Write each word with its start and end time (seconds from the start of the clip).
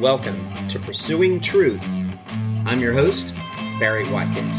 Welcome 0.00 0.68
to 0.68 0.80
Pursuing 0.80 1.40
Truth. 1.40 1.84
I'm 2.66 2.80
your 2.80 2.92
host, 2.92 3.32
Barry 3.78 4.10
Watkins. 4.10 4.54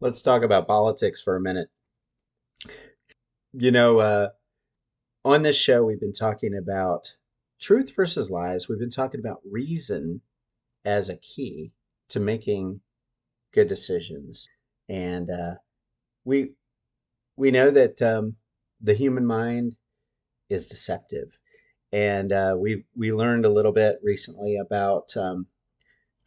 Let's 0.00 0.22
talk 0.22 0.42
about 0.42 0.66
politics 0.66 1.22
for 1.22 1.36
a 1.36 1.40
minute. 1.40 1.68
You 3.52 3.70
know, 3.70 4.00
uh, 4.00 4.28
on 5.24 5.42
this 5.42 5.56
show, 5.56 5.84
we've 5.84 6.00
been 6.00 6.12
talking 6.12 6.56
about 6.56 7.14
truth 7.60 7.94
versus 7.94 8.28
lies. 8.28 8.68
We've 8.68 8.80
been 8.80 8.90
talking 8.90 9.20
about 9.20 9.40
reason 9.48 10.20
as 10.84 11.08
a 11.08 11.16
key 11.16 11.72
to 12.08 12.18
making 12.18 12.80
good 13.54 13.68
decisions. 13.68 14.48
And 14.88 15.30
uh, 15.30 15.54
we 16.24 16.50
we 17.36 17.50
know 17.50 17.70
that 17.70 18.00
um, 18.00 18.34
the 18.80 18.94
human 18.94 19.26
mind 19.26 19.76
is 20.48 20.66
deceptive, 20.66 21.38
and 21.92 22.32
uh, 22.32 22.56
we 22.58 22.84
we 22.96 23.12
learned 23.12 23.44
a 23.44 23.50
little 23.50 23.72
bit 23.72 23.98
recently 24.02 24.56
about 24.56 25.16
um, 25.16 25.46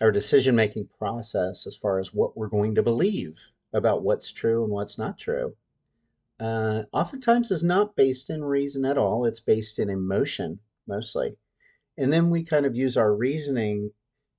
our 0.01 0.11
decision 0.11 0.55
making 0.55 0.87
process 0.97 1.65
as 1.67 1.75
far 1.75 1.99
as 1.99 2.13
what 2.13 2.37
we're 2.37 2.47
going 2.47 2.75
to 2.75 2.83
believe 2.83 3.37
about 3.73 4.03
what's 4.03 4.31
true 4.31 4.63
and 4.63 4.71
what's 4.71 4.97
not 4.97 5.17
true. 5.17 5.55
Uh, 6.39 6.83
oftentimes 6.93 7.51
is 7.51 7.63
not 7.63 7.95
based 7.95 8.29
in 8.29 8.43
reason 8.43 8.85
at 8.85 8.97
all. 8.97 9.25
It's 9.25 9.41
based 9.41 9.79
in 9.79 9.89
emotion 9.89 10.59
mostly, 10.87 11.37
and 11.97 12.13
then 12.13 12.29
we 12.29 12.43
kind 12.43 12.65
of 12.65 12.75
use 12.75 12.97
our 12.97 13.13
reasoning 13.13 13.91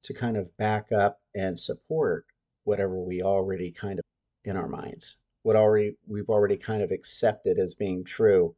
to 0.04 0.14
kind 0.14 0.36
of 0.36 0.56
back 0.56 0.92
up 0.92 1.20
and 1.34 1.58
support 1.58 2.26
whatever 2.64 2.98
we 3.00 3.22
already 3.22 3.70
kind 3.70 3.98
of 3.98 4.04
in 4.44 4.56
our 4.56 4.68
minds 4.68 5.16
what 5.42 5.56
already 5.56 5.96
we've 6.06 6.28
already 6.28 6.56
kind 6.56 6.82
of 6.82 6.90
accepted 6.90 7.58
as 7.58 7.74
being 7.74 8.04
true 8.04 8.54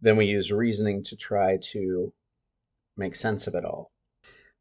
then 0.00 0.16
we 0.16 0.26
use 0.26 0.52
reasoning 0.52 1.02
to 1.04 1.16
try 1.16 1.56
to 1.56 2.12
make 2.98 3.14
sense 3.14 3.46
of 3.46 3.54
it 3.54 3.64
all. 3.64 3.90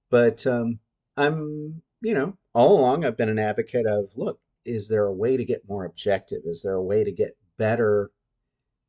But 0.09 0.45
um, 0.47 0.80
i'm 1.17 1.81
you 2.02 2.13
know 2.13 2.38
all 2.53 2.77
along 2.77 3.05
i've 3.05 3.17
been 3.17 3.30
an 3.30 3.39
advocate 3.39 3.85
of 3.85 4.09
look 4.17 4.39
is 4.66 4.88
there 4.88 5.05
a 5.05 5.13
way 5.13 5.38
to 5.38 5.45
get 5.45 5.69
more 5.69 5.85
objective? 5.85 6.41
Is 6.45 6.61
there 6.63 6.73
a 6.73 6.83
way 6.83 7.03
to 7.03 7.11
get 7.11 7.38
better 7.57 8.11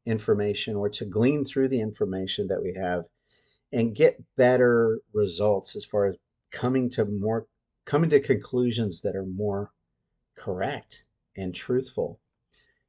information 0.07 0.75
or 0.75 0.89
to 0.89 1.05
glean 1.05 1.45
through 1.45 1.69
the 1.69 1.81
information 1.81 2.49
that 2.49 2.63
we 2.63 2.75
have 2.75 3.05
and 3.73 3.95
get 3.95 4.23
better 4.37 5.01
results 5.13 5.77
as 5.77 5.85
far 5.85 6.07
as 6.07 6.17
coming 6.51 6.89
to 6.91 7.05
more 7.05 7.47
coming 7.85 8.11
to 8.11 8.21
conclusions 8.21 9.03
that 9.03 9.15
are 9.15 9.27
more 9.27 9.71
correct 10.37 11.05
and 11.37 11.55
truthful 11.55 12.21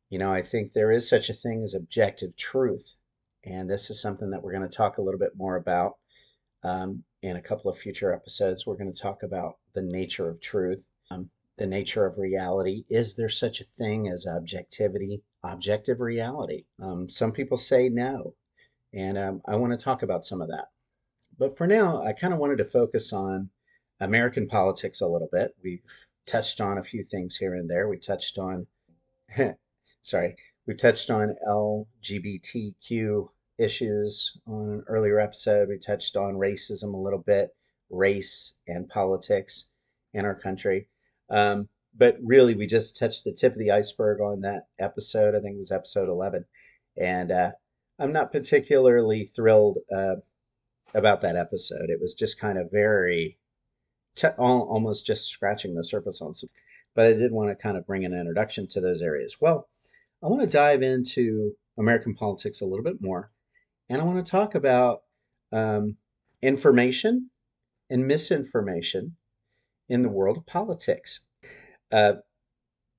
you 0.10 0.20
know, 0.20 0.32
I 0.32 0.42
think 0.42 0.74
there 0.74 0.92
is 0.92 1.10
such 1.10 1.30
a 1.30 1.34
thing 1.34 1.64
as 1.64 1.74
objective 1.74 2.36
truth. 2.36 2.96
And 3.44 3.70
this 3.70 3.90
is 3.90 4.02
something 4.02 4.30
that 4.32 4.42
we're 4.42 4.54
going 4.54 4.68
to 4.68 4.76
talk 4.76 4.98
a 4.98 5.02
little 5.02 5.20
bit 5.20 5.36
more 5.36 5.56
about 5.56 5.98
um, 6.64 7.04
in 7.22 7.36
a 7.36 7.42
couple 7.42 7.70
of 7.70 7.78
future 7.78 8.14
episodes. 8.14 8.66
We're 8.66 8.78
going 8.78 8.94
to 8.94 9.02
talk 9.02 9.24
about 9.24 9.58
the 9.74 9.82
nature 9.82 10.30
of 10.30 10.42
truth, 10.42 10.88
um, 11.12 11.30
the 11.58 11.68
nature 11.68 12.06
of 12.06 12.18
reality. 12.18 12.84
Is 12.90 13.16
there 13.16 13.30
such 13.30 13.62
a 13.62 13.66
thing 13.66 14.08
as 14.08 14.28
objectivity, 14.28 15.24
objective 15.44 16.00
reality? 16.00 16.66
Um, 16.82 17.10
some 17.10 17.32
people 17.32 17.58
say 17.58 17.90
no. 17.90 18.36
And 18.94 19.18
um, 19.18 19.42
I 19.46 19.56
want 19.56 19.78
to 19.78 19.84
talk 19.84 20.04
about 20.04 20.26
some 20.26 20.42
of 20.42 20.48
that. 20.50 20.68
But 21.38 21.58
for 21.58 21.68
now, 21.68 22.02
I 22.04 22.14
kind 22.14 22.34
of 22.34 22.40
wanted 22.40 22.58
to 22.60 22.66
focus 22.66 23.14
on 23.14 23.50
American 24.00 24.48
politics 24.48 25.02
a 25.02 25.08
little 25.08 25.30
bit. 25.32 25.56
We've 25.64 25.84
touched 26.26 26.62
on 26.62 26.78
a 26.78 26.84
few 26.84 27.04
things 27.04 27.36
here 27.36 27.54
and 27.56 27.70
there. 27.70 27.88
We 27.88 27.98
touched 27.98 28.38
on 28.38 28.68
sorry, 30.08 30.38
we've 30.66 30.78
touched 30.78 31.10
on 31.10 31.36
LGBTQ 31.46 33.28
issues 33.58 34.38
on 34.48 34.70
an 34.70 34.84
earlier 34.88 35.20
episode. 35.20 35.68
We 35.68 35.78
touched 35.78 36.16
on 36.16 36.36
racism 36.36 36.94
a 36.94 36.98
little 36.98 37.20
bit, 37.20 37.54
race 37.90 38.54
and 38.67 38.88
politics 38.88 39.66
in 40.14 40.23
our 40.23 40.34
country. 40.34 40.88
Um, 41.30 41.67
but 41.98 42.17
really, 42.23 42.56
we 42.56 42.67
just 42.67 42.96
touched 42.96 43.26
the 43.26 43.34
tip 43.34 43.52
of 43.52 43.60
the 43.60 43.72
iceberg 43.72 44.22
on 44.22 44.40
that 44.42 44.67
episode. 44.80 45.36
I 45.36 45.42
think 45.42 45.56
it 45.56 45.60
was 45.60 45.73
episode 45.73 46.08
11. 46.08 46.46
And 46.96 47.30
uh, 47.30 47.52
I'm 48.00 48.14
not 48.14 48.32
particularly 48.32 49.30
thrilled 49.36 49.80
uh, 49.94 50.16
about 50.94 51.20
that 51.22 51.36
episode. 51.36 51.90
It 51.90 52.00
was 52.00 52.14
just 52.14 52.40
kind 52.40 52.58
of 52.58 52.72
very, 52.72 53.38
t- 54.16 54.28
almost 54.38 55.06
just 55.06 55.28
scratching 55.28 55.76
the 55.76 55.84
surface 55.84 56.22
on 56.22 56.34
some. 56.34 56.50
But 56.96 57.08
I 57.08 57.14
did 57.14 57.34
want 57.34 57.50
to 57.50 57.62
kind 57.62 57.76
of 57.76 57.86
bring 57.86 58.06
an 58.06 58.14
introduction 58.14 58.67
to 58.67 58.80
those 58.80 59.02
areas. 59.02 59.42
Well, 59.42 59.67
I 60.23 60.28
want 60.28 60.42
to 60.42 60.48
dive 60.48 60.82
into 60.82 61.52
American 61.78 62.16
politics 62.16 62.61
a 62.61 62.66
little 62.66 62.83
bit 62.83 63.02
more, 63.02 63.32
and 63.89 64.02
I 64.02 64.05
want 64.05 64.26
to 64.26 64.30
talk 64.30 64.55
about 64.55 65.04
um, 65.52 65.95
information 66.42 67.30
and 67.89 68.08
misinformation 68.08 69.16
in 69.89 70.02
the 70.02 70.10
world 70.10 70.38
of 70.38 70.45
politics. 70.45 71.20
Uh, 71.92 72.14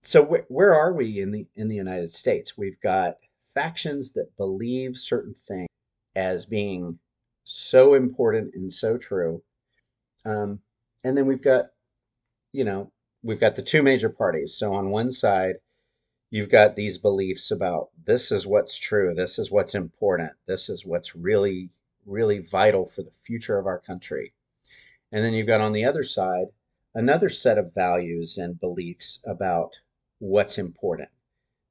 so 0.05 0.25
wh- 0.25 0.51
where 0.51 0.75
are 0.75 0.93
we 0.93 1.21
in 1.21 1.33
the 1.33 1.47
in 1.57 1.69
the 1.69 1.75
United 1.75 2.13
States? 2.13 2.57
We've 2.57 2.81
got 2.81 3.17
factions 3.43 4.13
that 4.13 4.37
believe 4.37 4.97
certain 4.97 5.35
things 5.35 5.69
as 6.15 6.47
being 6.47 7.01
so 7.43 7.95
important 7.95 8.55
and 8.55 8.73
so 8.73 8.97
true, 8.97 9.43
um, 10.25 10.61
and 11.03 11.17
then 11.17 11.27
we've 11.27 11.43
got, 11.43 11.67
you 12.53 12.65
know, 12.65 12.93
we've 13.25 13.41
got 13.41 13.57
the 13.57 13.63
two 13.63 13.83
major 13.83 14.09
parties. 14.09 14.55
So 14.57 14.73
on 14.73 14.91
one 14.91 15.11
side, 15.11 15.57
you've 16.31 16.51
got 16.51 16.77
these 16.77 16.99
beliefs 16.99 17.51
about 17.51 17.89
this 18.05 18.31
is 18.31 18.47
what's 18.47 18.77
true, 18.79 19.15
this 19.15 19.39
is 19.39 19.51
what's 19.51 19.75
important, 19.75 20.33
this 20.47 20.69
is 20.69 20.85
what's 20.85 21.17
really, 21.17 21.71
really 22.07 22.39
vital 22.39 22.85
for 22.85 23.03
the 23.03 23.11
future 23.11 23.59
of 23.59 23.67
our 23.67 23.79
country. 23.79 24.33
And 25.11 25.25
then 25.25 25.33
you've 25.33 25.47
got 25.47 25.61
on 25.61 25.73
the 25.73 25.85
other 25.85 26.05
side 26.05 26.47
another 26.95 27.29
set 27.29 27.59
of 27.59 27.75
values 27.75 28.37
and 28.39 28.61
beliefs 28.61 29.21
about 29.25 29.73
what's 30.19 30.59
important. 30.59 31.09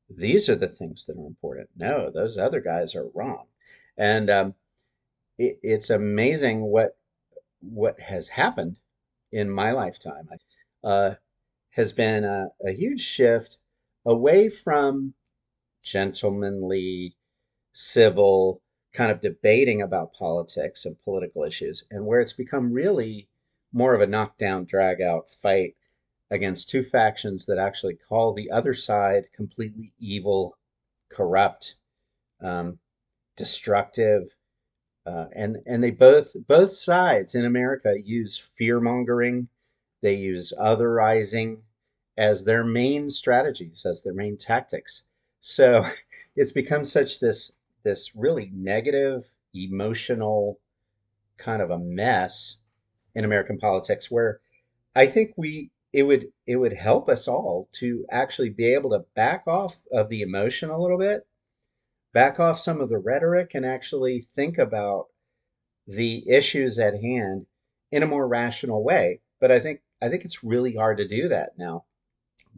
These 0.10 0.48
are 0.50 0.56
the 0.56 0.68
things 0.70 1.06
that 1.06 1.18
are 1.18 1.28
important. 1.28 1.70
No, 1.76 2.10
those 2.10 2.38
other 2.38 2.62
guys 2.62 2.96
are 2.96 3.10
wrong. 3.14 3.46
And 3.98 4.30
um, 4.30 4.56
it, 5.38 5.60
it's 5.62 5.90
amazing 5.90 6.62
what 6.62 6.98
what 7.60 8.00
has 8.00 8.28
happened 8.28 8.78
in 9.32 9.50
my 9.50 9.72
lifetime. 9.72 10.30
Uh, 10.84 11.16
has 11.72 11.92
been 11.92 12.24
a, 12.24 12.48
a 12.66 12.72
huge 12.72 13.02
shift 13.02 13.58
away 14.08 14.50
from 14.50 15.14
gentlemanly, 15.84 17.16
civil 17.74 18.62
kind 18.94 19.12
of 19.12 19.22
debating 19.22 19.82
about 19.82 20.14
politics 20.14 20.86
and 20.86 20.96
political 21.04 21.44
issues, 21.44 21.84
and 21.92 22.06
where 22.06 22.22
it's 22.22 22.34
become 22.34 22.72
really 22.74 23.30
more 23.74 23.94
of 23.94 24.02
a 24.02 24.08
knockdown, 24.08 24.66
drag 24.66 25.02
out 25.02 25.30
fight 25.30 25.76
against 26.32 26.70
two 26.70 26.82
factions 26.82 27.46
that 27.46 27.60
actually 27.60 27.96
call 27.96 28.34
the 28.34 28.50
other 28.50 28.74
side 28.74 29.26
completely 29.34 29.94
evil, 30.00 30.58
corrupt, 31.10 31.76
um, 32.42 32.80
destructive. 33.36 34.36
Uh, 35.06 35.28
and 35.34 35.58
and 35.66 35.84
they 35.84 35.92
both 35.92 36.36
both 36.48 36.74
sides 36.74 37.36
in 37.36 37.46
America 37.46 37.94
use 38.04 38.38
fear 38.38 38.80
mongering, 38.80 39.48
they 40.02 40.16
use 40.16 40.54
otherizing, 40.60 41.62
as 42.18 42.44
their 42.44 42.64
main 42.64 43.10
strategies, 43.10 43.86
as 43.86 44.02
their 44.02 44.14
main 44.14 44.38
tactics. 44.38 45.04
So 45.40 45.86
it's 46.36 46.52
become 46.52 46.84
such 46.84 47.20
this 47.20 47.54
this 47.84 48.16
really 48.16 48.52
negative, 48.54 49.34
emotional 49.54 50.60
kind 51.38 51.62
of 51.62 51.70
a 51.70 51.78
mess 51.78 52.58
in 53.16 53.24
American 53.24 53.58
politics 53.60 54.10
where 54.12 54.42
I 54.96 55.06
think 55.08 55.34
we 55.38 55.72
it 55.94 56.04
would 56.04 56.34
it 56.46 56.58
would 56.58 56.74
help 56.74 57.08
us 57.08 57.28
all 57.28 57.70
to 57.74 58.06
actually 58.12 58.50
be 58.50 58.74
able 58.74 58.90
to 58.92 59.06
back 59.16 59.44
off 59.48 59.78
of 59.92 60.10
the 60.10 60.22
emotion 60.22 60.70
a 60.70 60.80
little 60.80 60.98
bit, 60.98 61.28
back 62.14 62.40
off 62.40 62.60
some 62.60 62.82
of 62.82 62.90
the 62.90 62.98
rhetoric 62.98 63.52
and 63.54 63.66
actually 63.66 64.22
think 64.22 64.58
about 64.58 65.08
the 65.88 66.28
issues 66.30 66.80
at 66.80 67.00
hand 67.00 67.46
in 67.92 68.04
a 68.04 68.08
more 68.08 68.28
rational 68.28 68.84
way. 68.84 69.22
But 69.40 69.52
I 69.52 69.60
think 69.60 69.82
I 70.02 70.10
think 70.10 70.26
it's 70.26 70.44
really 70.44 70.76
hard 70.76 70.98
to 70.98 71.08
do 71.08 71.28
that 71.30 71.58
now 71.58 71.86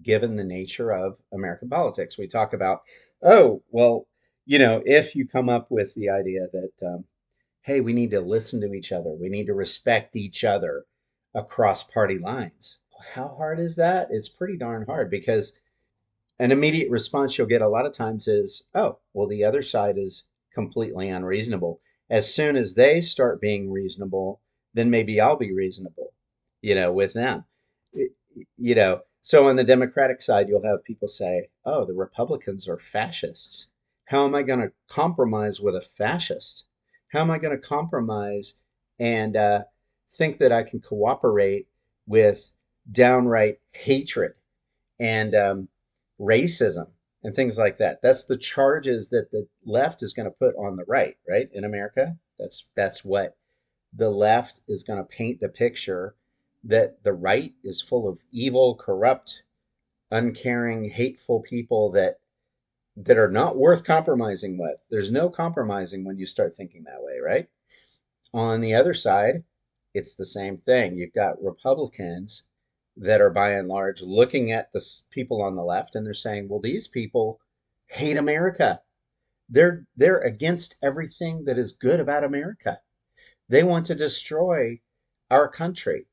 given 0.03 0.35
the 0.35 0.43
nature 0.43 0.91
of 0.91 1.17
American 1.33 1.69
politics. 1.69 2.17
We 2.17 2.27
talk 2.27 2.53
about, 2.53 2.81
oh, 3.21 3.61
well, 3.69 4.07
you 4.45 4.59
know, 4.59 4.81
if 4.85 5.15
you 5.15 5.27
come 5.27 5.49
up 5.49 5.67
with 5.69 5.93
the 5.95 6.09
idea 6.09 6.47
that, 6.51 6.87
um, 6.87 7.05
hey, 7.61 7.81
we 7.81 7.93
need 7.93 8.11
to 8.11 8.21
listen 8.21 8.61
to 8.61 8.73
each 8.73 8.91
other, 8.91 9.11
we 9.11 9.29
need 9.29 9.45
to 9.45 9.53
respect 9.53 10.15
each 10.15 10.43
other 10.43 10.85
across 11.35 11.83
party 11.83 12.17
lines. 12.17 12.79
How 13.13 13.35
hard 13.37 13.59
is 13.59 13.75
that? 13.75 14.07
It's 14.11 14.29
pretty 14.29 14.57
darn 14.57 14.85
hard 14.85 15.09
because 15.09 15.53
an 16.39 16.51
immediate 16.51 16.89
response 16.89 17.37
you'll 17.37 17.47
get 17.47 17.61
a 17.61 17.67
lot 17.67 17.85
of 17.85 17.93
times 17.93 18.27
is, 18.27 18.63
oh, 18.73 18.99
well, 19.13 19.27
the 19.27 19.43
other 19.43 19.61
side 19.61 19.97
is 19.97 20.23
completely 20.53 21.09
unreasonable. 21.09 21.79
As 22.09 22.33
soon 22.33 22.55
as 22.55 22.73
they 22.73 23.01
start 23.01 23.41
being 23.41 23.71
reasonable, 23.71 24.41
then 24.73 24.89
maybe 24.89 25.19
I'll 25.19 25.37
be 25.37 25.53
reasonable, 25.53 26.13
you 26.61 26.75
know, 26.75 26.91
with 26.91 27.13
them. 27.13 27.45
It, 27.93 28.11
you 28.57 28.75
know, 28.75 29.01
so 29.21 29.47
on 29.47 29.55
the 29.55 29.63
Democratic 29.63 30.21
side, 30.21 30.49
you'll 30.49 30.63
have 30.63 30.83
people 30.83 31.07
say, 31.07 31.49
"Oh, 31.65 31.85
the 31.85 31.93
Republicans 31.93 32.67
are 32.67 32.77
fascists," 32.77 33.67
How 34.09 34.25
am 34.25 34.33
I 34.33 34.41
going 34.41 34.61
to 34.61 34.71
compromise 34.87 35.59
with 35.59 35.75
a 35.75 35.81
fascist? 35.81 36.63
How 37.09 37.19
am 37.19 37.29
I 37.29 37.37
going 37.37 37.55
to 37.55 37.61
compromise 37.61 38.55
and 38.99 39.37
uh, 39.37 39.65
think 40.09 40.39
that 40.39 40.51
I 40.51 40.63
can 40.63 40.79
cooperate 40.79 41.67
with 42.07 42.51
downright 42.91 43.59
hatred 43.71 44.33
and 44.99 45.35
um, 45.35 45.69
racism 46.19 46.87
and 47.23 47.35
things 47.35 47.55
like 47.55 47.77
that? 47.77 48.01
That's 48.01 48.25
the 48.25 48.35
charges 48.35 49.09
that 49.09 49.29
the 49.29 49.47
left 49.63 50.01
is 50.01 50.13
going 50.13 50.25
to 50.25 50.31
put 50.31 50.55
on 50.55 50.75
the 50.75 50.85
right, 50.87 51.15
right? 51.29 51.47
In 51.53 51.63
America, 51.63 52.17
that's 52.39 52.65
that's 52.73 53.05
what 53.05 53.37
the 53.93 54.09
left 54.09 54.61
is 54.67 54.81
going 54.81 54.97
to 54.97 55.05
paint 55.05 55.39
the 55.39 55.49
picture 55.49 56.15
that 56.63 57.03
the 57.03 57.13
right 57.13 57.53
is 57.63 57.81
full 57.81 58.07
of 58.07 58.21
evil, 58.31 58.75
corrupt, 58.75 59.43
uncaring, 60.11 60.89
hateful 60.89 61.41
people 61.41 61.91
that 61.91 62.19
that 62.95 63.17
are 63.17 63.31
not 63.31 63.57
worth 63.57 63.85
compromising 63.85 64.57
with. 64.57 64.85
There's 64.89 65.11
no 65.11 65.29
compromising 65.29 66.03
when 66.03 66.17
you 66.17 66.25
start 66.25 66.53
thinking 66.53 66.83
that 66.83 67.01
way, 67.01 67.19
right? 67.23 67.47
On 68.33 68.59
the 68.59 68.73
other 68.73 68.93
side, 68.93 69.45
it's 69.93 70.15
the 70.15 70.25
same 70.25 70.57
thing. 70.57 70.97
You've 70.97 71.13
got 71.13 71.41
Republicans 71.41 72.43
that 72.97 73.21
are 73.21 73.29
by 73.29 73.51
and 73.51 73.69
large 73.69 74.01
looking 74.01 74.51
at 74.51 74.73
the 74.73 74.85
people 75.11 75.41
on 75.41 75.55
the 75.55 75.63
left 75.63 75.95
and 75.95 76.05
they're 76.05 76.13
saying, 76.13 76.49
"Well, 76.49 76.59
these 76.59 76.87
people 76.87 77.39
hate 77.87 78.17
America. 78.17 78.81
They're 79.47 79.87
they're 79.95 80.19
against 80.19 80.75
everything 80.81 81.45
that 81.45 81.57
is 81.57 81.71
good 81.71 82.01
about 82.01 82.25
America. 82.25 82.81
They 83.47 83.63
want 83.63 83.85
to 83.87 83.95
destroy 83.95 84.81
our 85.31 85.47
country 85.47 86.08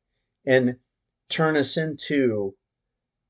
and 0.46 0.76
turn 1.28 1.56
us 1.56 1.76
into 1.76 2.54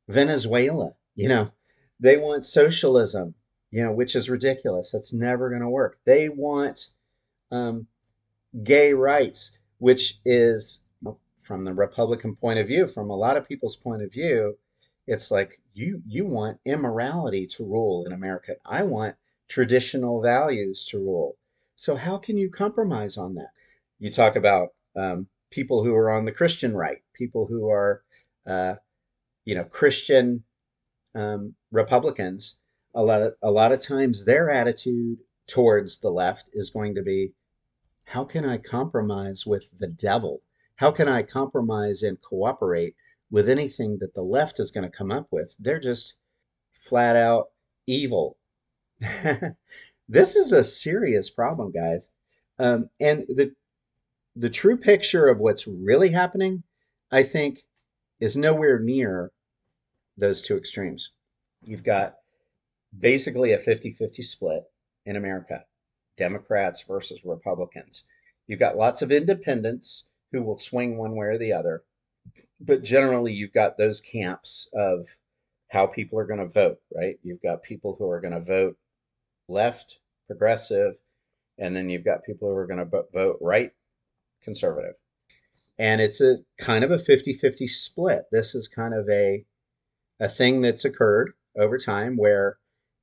Venezuela. 0.09 0.95
You 1.15 1.29
know, 1.29 1.51
they 1.99 2.17
want 2.17 2.47
socialism, 2.47 3.35
you 3.71 3.83
know, 3.83 3.93
which 3.93 4.15
is 4.15 4.29
ridiculous. 4.29 4.91
That's 4.93 5.13
never 5.13 5.49
going 5.49 5.63
to 5.63 5.69
work. 5.69 5.99
They 6.05 6.29
want 6.29 6.91
um, 7.51 7.87
gay 8.63 8.93
rights, 8.93 9.53
which 9.79 10.21
is, 10.25 10.81
from 11.43 11.63
the 11.63 11.75
Republican 11.75 12.37
point 12.37 12.59
of 12.59 12.67
view, 12.67 12.89
from 12.89 13.09
a 13.11 13.17
lot 13.17 13.37
of 13.37 13.47
people's 13.47 13.77
point 13.77 14.03
of 14.03 14.13
view, 14.13 14.59
it's 15.07 15.31
like 15.31 15.61
you 15.73 16.03
you 16.07 16.27
want 16.27 16.59
immorality 16.65 17.47
to 17.47 17.65
rule 17.65 18.05
in 18.07 18.13
America. 18.13 18.57
I 18.65 18.83
want 18.83 19.15
traditional 19.49 20.21
values 20.21 20.85
to 20.91 20.99
rule. 20.99 21.37
So 21.77 21.95
how 21.95 22.19
can 22.19 22.37
you 22.37 22.51
compromise 22.51 23.17
on 23.17 23.35
that? 23.37 23.51
You 23.99 24.11
talk 24.11 24.35
about 24.35 24.71
um, 24.97 25.29
people 25.51 25.85
who 25.85 25.95
are 25.95 26.11
on 26.11 26.25
the 26.25 26.33
Christian 26.33 26.75
right, 26.75 26.99
people 27.17 27.47
who 27.47 27.71
are, 27.71 28.03
uh, 28.47 28.77
you 29.45 29.55
know, 29.55 29.65
Christian 29.65 30.45
um, 31.15 31.55
Republicans. 31.71 32.57
A 32.95 33.03
lot 33.03 33.23
of 33.23 33.35
a 33.43 33.51
lot 33.51 33.73
of 33.73 33.81
times, 33.81 34.25
their 34.25 34.51
attitude 34.51 35.19
towards 35.47 35.99
the 35.99 36.11
left 36.11 36.49
is 36.53 36.71
going 36.71 36.95
to 36.95 37.03
be, 37.03 37.33
how 38.05 38.25
can 38.25 38.45
I 38.45 38.59
compromise 38.59 39.45
with 39.47 39.71
the 39.79 39.89
devil? 39.89 40.43
How 40.77 40.91
can 40.91 41.09
I 41.09 41.23
compromise 41.23 42.03
and 42.03 42.21
cooperate 42.21 42.95
with 43.31 43.49
anything 43.49 43.99
that 43.99 44.15
the 44.15 44.23
left 44.23 44.61
is 44.61 44.71
going 44.71 44.89
to 44.89 44.97
come 44.97 45.11
up 45.11 45.29
with? 45.31 45.55
They're 45.59 45.81
just 45.81 46.15
flat 46.73 47.17
out 47.17 47.51
evil. 47.87 48.37
this 50.09 50.37
is 50.37 50.53
a 50.53 50.65
serious 50.65 51.31
problem, 51.31 51.73
guys. 51.73 52.11
Um, 52.59 52.89
and 53.01 53.25
the 53.29 53.55
the 54.37 54.51
true 54.51 54.77
picture 54.77 55.29
of 55.29 55.39
what's 55.39 55.67
really 55.67 56.11
happening, 56.11 56.63
I 57.11 57.23
think, 57.23 57.61
is 58.21 58.37
nowhere 58.37 58.79
near 58.79 59.31
those 60.17 60.43
two 60.43 60.57
extremes. 60.57 61.13
You've 61.63 61.85
got 61.85 62.17
basically 62.99 63.53
a 63.53 63.59
50 63.59 63.93
50 63.93 64.23
split 64.23 64.65
in 65.05 65.17
America 65.17 65.65
Democrats 66.17 66.83
versus 66.83 67.21
Republicans. 67.25 68.05
You've 68.47 68.61
got 68.61 68.77
lots 68.77 69.03
of 69.03 69.13
independents 69.13 70.05
who 70.33 70.43
will 70.43 70.57
swing 70.57 70.97
one 70.97 71.15
way 71.15 71.27
or 71.27 71.39
the 71.39 71.53
other. 71.53 71.85
But 72.61 72.83
generally, 72.83 73.33
you've 73.33 73.53
got 73.53 73.77
those 73.77 74.01
camps 74.01 74.69
of 74.73 75.07
how 75.69 75.87
people 75.87 76.19
are 76.19 76.27
going 76.27 76.41
to 76.41 76.47
vote, 76.47 76.79
right? 76.95 77.19
You've 77.23 77.43
got 77.43 77.63
people 77.63 77.97
who 77.99 78.09
are 78.09 78.21
going 78.21 78.33
to 78.33 78.41
vote 78.41 78.77
left, 79.49 79.99
progressive, 80.27 80.95
and 81.59 81.77
then 81.77 81.91
you've 81.91 82.05
got 82.05 82.25
people 82.25 82.49
who 82.49 82.57
are 82.57 82.67
going 82.67 82.79
to 82.79 83.03
vote 83.13 83.39
right, 83.41 83.73
conservative. 84.43 84.95
And 85.79 86.01
it's 86.01 86.21
a 86.21 86.39
kind 86.59 86.85
of 86.85 86.91
a 86.91 86.99
50-50 86.99 87.69
split. 87.69 88.25
This 88.33 88.55
is 88.55 88.69
kind 88.69 88.95
of 88.95 89.09
a 89.09 89.45
a 90.21 90.29
thing 90.29 90.61
that's 90.63 90.85
occurred 90.85 91.33
over 91.57 91.79
time 91.79 92.17
where 92.17 92.59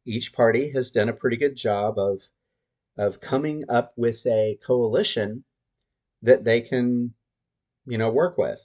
each 0.06 0.34
party 0.34 0.72
has 0.72 0.92
done 0.92 1.10
a 1.10 1.14
pretty 1.14 1.38
good 1.38 1.56
job 1.56 1.98
of 2.00 2.30
of 2.98 3.22
coming 3.22 3.66
up 3.70 3.94
with 3.98 4.26
a 4.26 4.58
coalition 4.66 5.44
that 6.22 6.44
they 6.44 6.62
can 6.62 7.14
you 7.86 7.98
know 7.98 8.12
work 8.12 8.38
with 8.38 8.60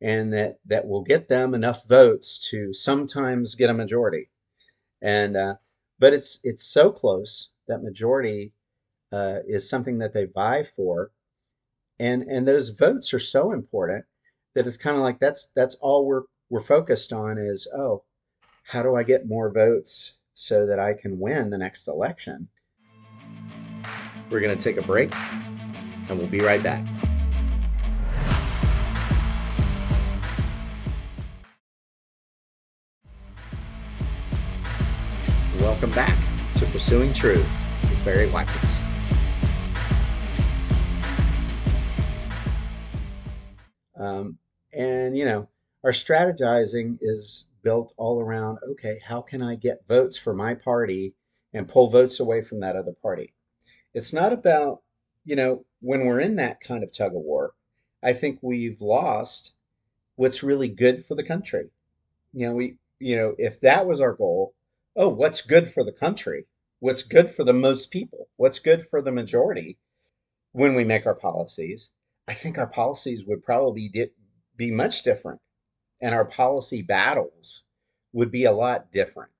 and 0.00 0.32
that 0.32 0.58
that 0.66 0.86
will 0.86 1.02
get 1.02 1.28
them 1.28 1.54
enough 1.54 1.86
votes 1.88 2.38
to 2.50 2.72
sometimes 2.72 3.54
get 3.54 3.70
a 3.70 3.74
majority 3.74 4.30
and 5.02 5.36
uh, 5.36 5.54
but 5.98 6.12
it's 6.12 6.40
it's 6.44 6.64
so 6.64 6.90
close 6.90 7.50
that 7.68 7.82
majority 7.82 8.52
uh, 9.12 9.40
is 9.46 9.68
something 9.68 9.98
that 9.98 10.12
they 10.12 10.24
vie 10.26 10.64
for 10.76 11.10
and 12.00 12.22
and 12.22 12.46
those 12.46 12.70
votes 12.70 13.12
are 13.12 13.18
so 13.18 13.52
important 13.52 14.04
that 14.54 14.66
it's 14.66 14.76
kind 14.76 14.96
of 14.96 15.02
like 15.02 15.18
that's 15.18 15.48
that's 15.56 15.74
all 15.76 16.06
we're 16.06 16.22
we're 16.50 16.60
focused 16.60 17.12
on 17.12 17.38
is 17.38 17.66
oh 17.76 18.02
how 18.64 18.82
do 18.82 18.94
i 18.94 19.02
get 19.02 19.28
more 19.28 19.52
votes 19.52 20.14
so 20.34 20.66
that 20.66 20.78
i 20.78 20.92
can 20.94 21.18
win 21.18 21.50
the 21.50 21.58
next 21.58 21.88
election? 21.88 22.48
We're 24.30 24.40
going 24.40 24.56
to 24.56 24.62
take 24.62 24.76
a 24.76 24.86
break 24.86 25.14
and 25.16 26.18
we'll 26.18 26.26
be 26.26 26.40
right 26.40 26.62
back. 26.62 26.86
Welcome 35.60 35.90
back 35.92 36.18
to 36.56 36.66
pursuing 36.66 37.12
truth 37.12 37.48
with 37.82 38.04
barry 38.04 38.28
watkins 38.28 38.78
Um, 43.98 44.38
and, 44.72 45.16
you 45.16 45.24
know, 45.24 45.48
our 45.84 45.90
strategizing 45.92 46.98
is 47.00 47.46
built 47.62 47.92
all 47.96 48.20
around 48.20 48.58
okay, 48.70 49.00
how 49.04 49.20
can 49.20 49.42
I 49.42 49.56
get 49.56 49.86
votes 49.88 50.16
for 50.16 50.32
my 50.32 50.54
party 50.54 51.14
and 51.52 51.68
pull 51.68 51.90
votes 51.90 52.20
away 52.20 52.42
from 52.42 52.60
that 52.60 52.76
other 52.76 52.92
party? 53.02 53.34
It's 53.94 54.12
not 54.12 54.32
about, 54.32 54.82
you 55.24 55.36
know, 55.36 55.64
when 55.80 56.06
we're 56.06 56.20
in 56.20 56.36
that 56.36 56.60
kind 56.60 56.84
of 56.84 56.92
tug 56.92 57.14
of 57.14 57.22
war, 57.22 57.52
I 58.02 58.12
think 58.12 58.38
we've 58.40 58.80
lost 58.80 59.52
what's 60.16 60.42
really 60.42 60.68
good 60.68 61.04
for 61.04 61.14
the 61.14 61.24
country. 61.24 61.70
You 62.32 62.48
know, 62.48 62.54
we, 62.54 62.76
you 62.98 63.16
know, 63.16 63.34
if 63.38 63.60
that 63.60 63.86
was 63.86 64.00
our 64.00 64.12
goal, 64.12 64.54
oh, 64.96 65.08
what's 65.08 65.40
good 65.40 65.72
for 65.72 65.84
the 65.84 65.92
country? 65.92 66.46
What's 66.80 67.02
good 67.02 67.28
for 67.28 67.44
the 67.44 67.52
most 67.52 67.90
people? 67.90 68.28
What's 68.36 68.60
good 68.60 68.82
for 68.82 69.02
the 69.02 69.12
majority 69.12 69.78
when 70.52 70.74
we 70.74 70.84
make 70.84 71.06
our 71.06 71.14
policies? 71.14 71.90
I 72.28 72.34
think 72.34 72.58
our 72.58 72.66
policies 72.66 73.24
would 73.26 73.42
probably 73.42 73.88
di- 73.88 74.12
be 74.54 74.70
much 74.70 75.02
different, 75.02 75.40
and 76.02 76.14
our 76.14 76.26
policy 76.26 76.82
battles 76.82 77.64
would 78.12 78.30
be 78.30 78.44
a 78.44 78.52
lot 78.52 78.92
different 78.92 79.32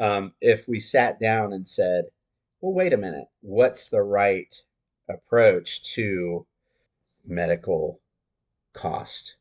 um, 0.00 0.34
if 0.40 0.66
we 0.66 0.80
sat 0.80 1.20
down 1.20 1.52
and 1.52 1.68
said, 1.68 2.06
"Well, 2.60 2.74
wait 2.74 2.92
a 2.92 2.96
minute, 2.96 3.28
what's 3.42 3.88
the 3.88 4.02
right 4.02 4.52
approach 5.08 5.94
to 5.94 6.48
medical 7.24 8.00
cost?" 8.72 9.36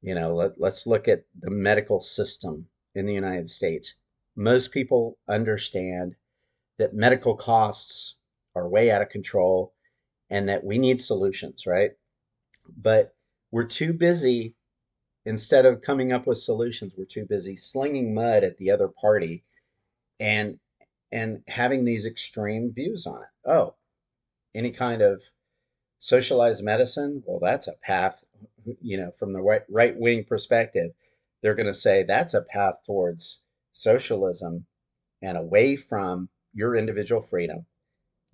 You 0.00 0.14
know, 0.14 0.32
let, 0.32 0.60
let's 0.60 0.86
look 0.86 1.08
at 1.08 1.24
the 1.36 1.50
medical 1.50 2.00
system 2.00 2.68
in 2.94 3.06
the 3.06 3.14
United 3.14 3.50
States. 3.50 3.96
Most 4.36 4.70
people 4.70 5.18
understand 5.26 6.14
that 6.76 6.94
medical 6.94 7.36
costs 7.36 8.14
are 8.54 8.68
way 8.68 8.92
out 8.92 9.02
of 9.02 9.08
control 9.08 9.74
and 10.30 10.48
that 10.48 10.62
we 10.62 10.78
need 10.78 11.00
solutions, 11.00 11.66
right? 11.66 11.92
But 12.76 13.14
we're 13.50 13.64
too 13.64 13.92
busy 13.92 14.54
instead 15.24 15.66
of 15.66 15.82
coming 15.82 16.12
up 16.12 16.26
with 16.26 16.38
solutions 16.38 16.94
we're 16.96 17.04
too 17.04 17.26
busy 17.26 17.56
slinging 17.56 18.14
mud 18.14 18.44
at 18.44 18.56
the 18.56 18.70
other 18.70 18.88
party 18.88 19.44
and 20.20 20.58
and 21.10 21.42
having 21.48 21.84
these 21.84 22.04
extreme 22.04 22.72
views 22.72 23.06
on 23.06 23.22
it. 23.22 23.50
Oh 23.50 23.74
any 24.54 24.70
kind 24.70 25.02
of 25.02 25.22
socialized 26.00 26.64
medicine? 26.64 27.22
Well 27.26 27.40
that's 27.40 27.68
a 27.68 27.74
path 27.82 28.24
you 28.80 28.96
know 28.98 29.10
from 29.10 29.32
the 29.32 29.40
right, 29.40 29.62
right 29.68 29.96
wing 29.96 30.24
perspective 30.24 30.90
they're 31.42 31.54
going 31.54 31.66
to 31.66 31.74
say 31.74 32.02
that's 32.02 32.34
a 32.34 32.42
path 32.42 32.74
towards 32.84 33.40
socialism 33.72 34.66
and 35.22 35.38
away 35.38 35.76
from 35.76 36.28
your 36.52 36.74
individual 36.74 37.22
freedom. 37.22 37.64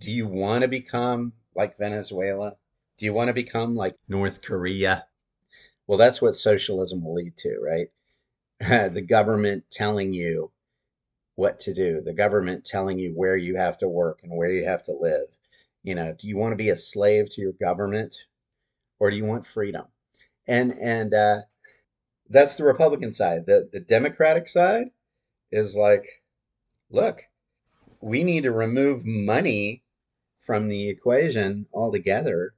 Do 0.01 0.11
you 0.11 0.27
want 0.27 0.63
to 0.63 0.69
become 0.69 1.33
like 1.55 1.79
venezuela 1.79 2.57
do 2.99 3.05
you 3.07 3.13
want 3.13 3.29
to 3.29 3.35
become 3.35 3.75
like 3.75 3.97
North 4.09 4.43
Korea? 4.43 5.07
Well, 5.87 5.99
that's 5.99 6.23
what 6.23 6.37
socialism 6.37 7.05
will 7.05 7.15
lead 7.15 7.37
to, 7.39 7.59
right? 7.61 7.89
the 8.93 9.03
government 9.03 9.65
telling 9.71 10.13
you 10.13 10.53
what 11.35 11.59
to 11.61 11.75
do, 11.75 12.01
the 12.01 12.15
government 12.15 12.65
telling 12.65 12.99
you 12.99 13.13
where 13.13 13.37
you 13.37 13.57
have 13.57 13.79
to 13.79 13.89
work 13.89 14.21
and 14.23 14.37
where 14.37 14.51
you 14.51 14.65
have 14.65 14.85
to 14.85 14.93
live. 14.93 15.27
You 15.83 15.95
know, 15.95 16.15
do 16.19 16.29
you 16.29 16.37
want 16.37 16.53
to 16.53 16.57
be 16.57 16.71
a 16.71 16.77
slave 16.77 17.31
to 17.31 17.43
your 17.43 17.53
government 17.53 18.15
or 18.99 19.11
do 19.11 19.17
you 19.17 19.25
want 19.25 19.47
freedom? 19.47 19.87
And 20.47 20.73
and 20.79 21.13
uh, 21.13 21.43
that's 22.29 22.57
the 22.57 22.65
Republican 22.65 23.13
side. 23.13 23.47
The 23.47 23.69
the 23.73 23.81
Democratic 23.81 24.49
side 24.49 24.91
is 25.51 25.77
like, 25.77 26.23
look, 26.91 27.23
we 28.01 28.23
need 28.23 28.45
to 28.45 28.53
remove 28.53 29.05
money 29.05 29.83
from 30.39 30.67
the 30.67 30.89
equation 30.89 31.67
altogether 31.73 32.55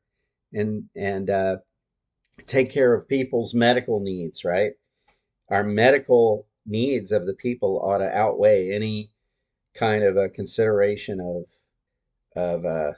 and 0.57 0.85
and 0.97 1.31
uh, 1.31 1.57
take 2.47 2.71
care 2.71 2.95
of 2.95 3.09
people's 3.09 3.55
medical 3.55 4.01
needs, 4.01 4.45
right? 4.45 4.73
Our 5.51 5.63
medical 5.63 6.47
needs 6.67 7.13
of 7.13 7.27
the 7.27 7.35
people 7.35 7.81
ought 7.81 7.99
to 7.99 8.17
outweigh 8.17 8.73
any 8.73 9.11
kind 9.75 10.03
of 10.03 10.17
a 10.17 10.29
consideration 10.29 11.21
of 11.21 11.45
of 12.35 12.65
uh, 12.65 12.93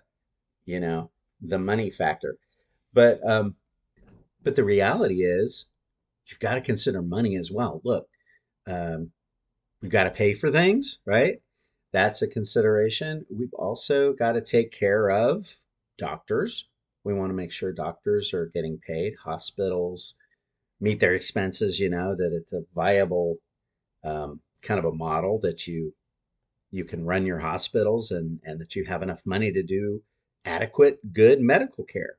you 0.65 0.81
know 0.81 1.11
the 1.41 1.59
money 1.59 1.91
factor. 1.91 2.37
But 2.93 3.21
um, 3.29 3.57
but 4.43 4.57
the 4.57 4.65
reality 4.65 5.23
is, 5.25 5.67
you've 6.27 6.41
got 6.41 6.55
to 6.55 6.61
consider 6.61 7.03
money 7.03 7.37
as 7.37 7.51
well. 7.51 7.81
Look, 7.85 8.09
um, 8.67 9.11
we've 9.83 9.91
got 9.91 10.05
to 10.05 10.11
pay 10.11 10.35
for 10.35 10.51
things, 10.51 10.99
right? 11.05 11.41
That's 11.93 12.23
a 12.23 12.29
consideration. 12.29 13.27
We've 13.31 13.55
also 13.55 14.13
got 14.13 14.33
to 14.33 14.41
take 14.41 14.73
care 14.73 15.11
of 15.11 15.57
doctors. 15.97 16.69
We 17.09 17.15
want 17.15 17.31
to 17.31 17.35
make 17.35 17.53
sure 17.53 17.73
doctors 17.73 18.35
are 18.35 18.53
getting 18.53 18.79
paid, 18.87 19.15
hospitals 19.25 20.15
meet 20.79 21.01
their 21.01 21.15
expenses, 21.15 21.81
you 21.81 21.89
know, 21.89 22.15
that 22.15 22.35
it's 22.35 22.53
a 22.53 22.67
viable 22.75 23.39
um, 24.05 24.43
kind 24.61 24.79
of 24.79 24.85
a 24.85 24.93
model 24.93 25.41
that 25.41 25.67
you 25.67 25.95
you 26.71 26.85
can 26.85 27.07
run 27.07 27.25
your 27.25 27.39
hospitals 27.39 28.11
and 28.11 28.41
and 28.45 28.61
that 28.61 28.77
you 28.77 28.85
have 28.85 29.03
enough 29.03 29.25
money 29.25 29.51
to 29.51 29.63
do 29.63 30.03
adequate 30.45 31.15
good 31.15 31.41
medical 31.41 31.83
care. 31.85 32.19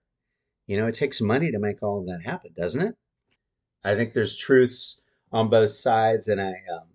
You 0.66 0.78
know 0.78 0.88
it 0.88 0.96
takes 0.96 1.22
money 1.22 1.52
to 1.52 1.60
make 1.60 1.84
all 1.84 2.00
of 2.00 2.08
that 2.08 2.24
happen 2.26 2.54
doesn't 2.56 2.82
it? 2.82 2.96
I 3.84 3.94
think 3.94 4.16
there's 4.16 4.36
truths 4.36 5.00
on 5.32 5.52
both 5.52 5.72
sides 5.72 6.28
and 6.28 6.42
i 6.42 6.54
um, 6.76 6.88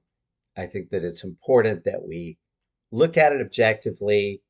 i 0.57 0.67
think 0.67 0.91
that 0.91 1.05
it's 1.05 1.23
important 1.23 1.85
that 1.85 2.03
we 2.05 2.39
look 2.91 3.17
at 3.17 3.33
it 3.33 3.41
objectively 3.41 4.43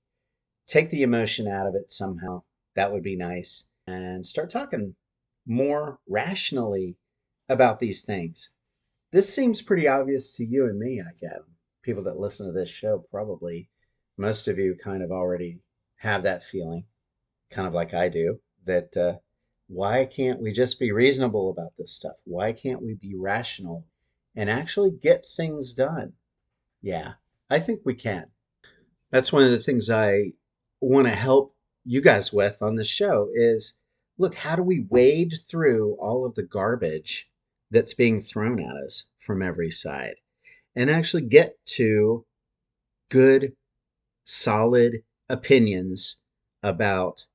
take 0.66 0.88
the 0.88 1.02
emotion 1.02 1.46
out 1.46 1.66
of 1.66 1.74
it 1.74 1.90
somehow 1.90 2.42
that 2.74 2.92
would 2.92 3.02
be 3.02 3.16
nice 3.16 3.66
and 3.86 4.24
start 4.24 4.50
talking 4.50 4.94
more 5.46 5.98
rationally 6.06 6.96
about 7.48 7.78
these 7.78 8.04
things 8.04 8.50
this 9.14 9.32
seems 9.32 9.62
pretty 9.62 9.86
obvious 9.86 10.32
to 10.32 10.44
you 10.44 10.64
and 10.64 10.76
me, 10.76 11.00
I 11.00 11.12
get. 11.20 11.38
People 11.84 12.02
that 12.02 12.18
listen 12.18 12.46
to 12.46 12.52
this 12.52 12.68
show 12.68 12.98
probably, 13.12 13.70
most 14.16 14.48
of 14.48 14.58
you 14.58 14.74
kind 14.74 15.04
of 15.04 15.12
already 15.12 15.60
have 15.98 16.24
that 16.24 16.42
feeling, 16.42 16.86
kind 17.48 17.68
of 17.68 17.74
like 17.74 17.94
I 17.94 18.08
do, 18.08 18.40
that 18.64 18.96
uh, 18.96 19.18
why 19.68 20.06
can't 20.06 20.40
we 20.42 20.50
just 20.50 20.80
be 20.80 20.90
reasonable 20.90 21.50
about 21.50 21.76
this 21.78 21.92
stuff? 21.92 22.16
Why 22.24 22.52
can't 22.52 22.82
we 22.82 22.94
be 22.94 23.14
rational 23.14 23.86
and 24.34 24.50
actually 24.50 24.90
get 24.90 25.24
things 25.36 25.74
done? 25.74 26.14
Yeah, 26.82 27.12
I 27.48 27.60
think 27.60 27.82
we 27.84 27.94
can. 27.94 28.32
That's 29.12 29.32
one 29.32 29.44
of 29.44 29.52
the 29.52 29.60
things 29.60 29.90
I 29.90 30.32
want 30.80 31.06
to 31.06 31.14
help 31.14 31.53
you 31.84 32.00
guys 32.00 32.32
with 32.32 32.62
on 32.62 32.76
the 32.76 32.84
show 32.84 33.28
is 33.34 33.76
look, 34.18 34.34
how 34.34 34.56
do 34.56 34.62
we 34.62 34.86
wade 34.88 35.34
through 35.48 35.96
all 35.98 36.24
of 36.24 36.34
the 36.34 36.42
garbage 36.42 37.28
that's 37.70 37.94
being 37.94 38.20
thrown 38.20 38.60
at 38.60 38.76
us 38.76 39.06
from 39.18 39.42
every 39.42 39.70
side 39.70 40.14
and 40.76 40.90
actually 40.90 41.22
get 41.22 41.56
to 41.66 42.24
good, 43.10 43.52
solid 44.24 45.02
opinions 45.28 46.16
about 46.62 47.26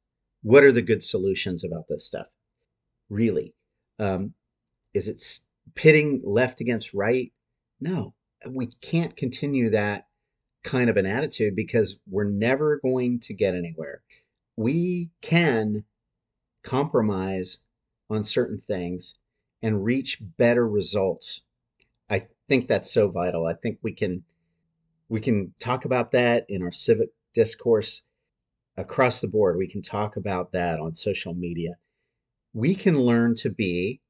what 0.42 0.64
are 0.64 0.72
the 0.72 0.82
good 0.82 1.04
solutions 1.04 1.64
about 1.64 1.88
this 1.88 2.06
stuff. 2.06 2.28
Really. 3.10 3.54
Um, 4.00 4.34
is 4.94 5.08
it 5.08 5.24
pitting 5.76 6.22
left 6.24 6.62
against 6.62 6.94
right? 6.94 7.32
No, 7.80 8.14
we 8.50 8.68
can't 8.82 9.16
continue 9.16 9.70
that 9.72 10.06
kind 10.64 10.90
of 10.90 10.98
an 10.98 11.06
attitude 11.06 11.56
because 11.56 12.00
we're 12.08 12.30
never 12.30 12.80
going 12.84 13.20
to 13.22 13.34
get 13.34 13.56
anywhere. 13.56 14.02
We 14.60 15.12
can 15.22 15.86
compromise 16.64 17.60
on 18.10 18.26
certain 18.26 18.58
things 18.58 19.16
and 19.62 19.86
reach 19.86 20.22
better 20.22 20.68
results. 20.68 21.44
I 22.10 22.28
think 22.50 22.68
that's 22.68 22.92
so 22.92 23.08
vital. 23.08 23.46
I 23.46 23.54
think 23.54 23.80
we 23.82 23.94
can 23.94 24.26
we 25.08 25.22
can 25.22 25.54
talk 25.60 25.86
about 25.86 26.12
that 26.12 26.46
in 26.50 26.62
our 26.62 26.74
civic 26.74 27.12
discourse 27.34 28.02
across 28.76 29.22
the 29.22 29.30
board. 29.30 29.56
We 29.56 29.70
can 29.70 29.82
talk 29.82 30.18
about 30.18 30.52
that 30.52 30.82
on 30.82 30.94
social 30.94 31.34
media. 31.34 31.78
We 32.54 32.76
can 32.76 33.00
learn 33.00 33.36
to 33.36 33.50
be, 33.50 34.02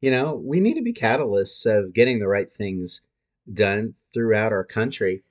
you 0.00 0.10
know, 0.10 0.36
we 0.36 0.58
need 0.58 0.76
to 0.76 0.82
be 0.82 0.94
catalysts 0.94 1.66
of 1.66 1.92
getting 1.92 2.18
the 2.18 2.28
right 2.28 2.50
things 2.50 3.06
done 3.52 3.92
throughout 4.14 4.52
our 4.52 4.64
country. 4.64 5.22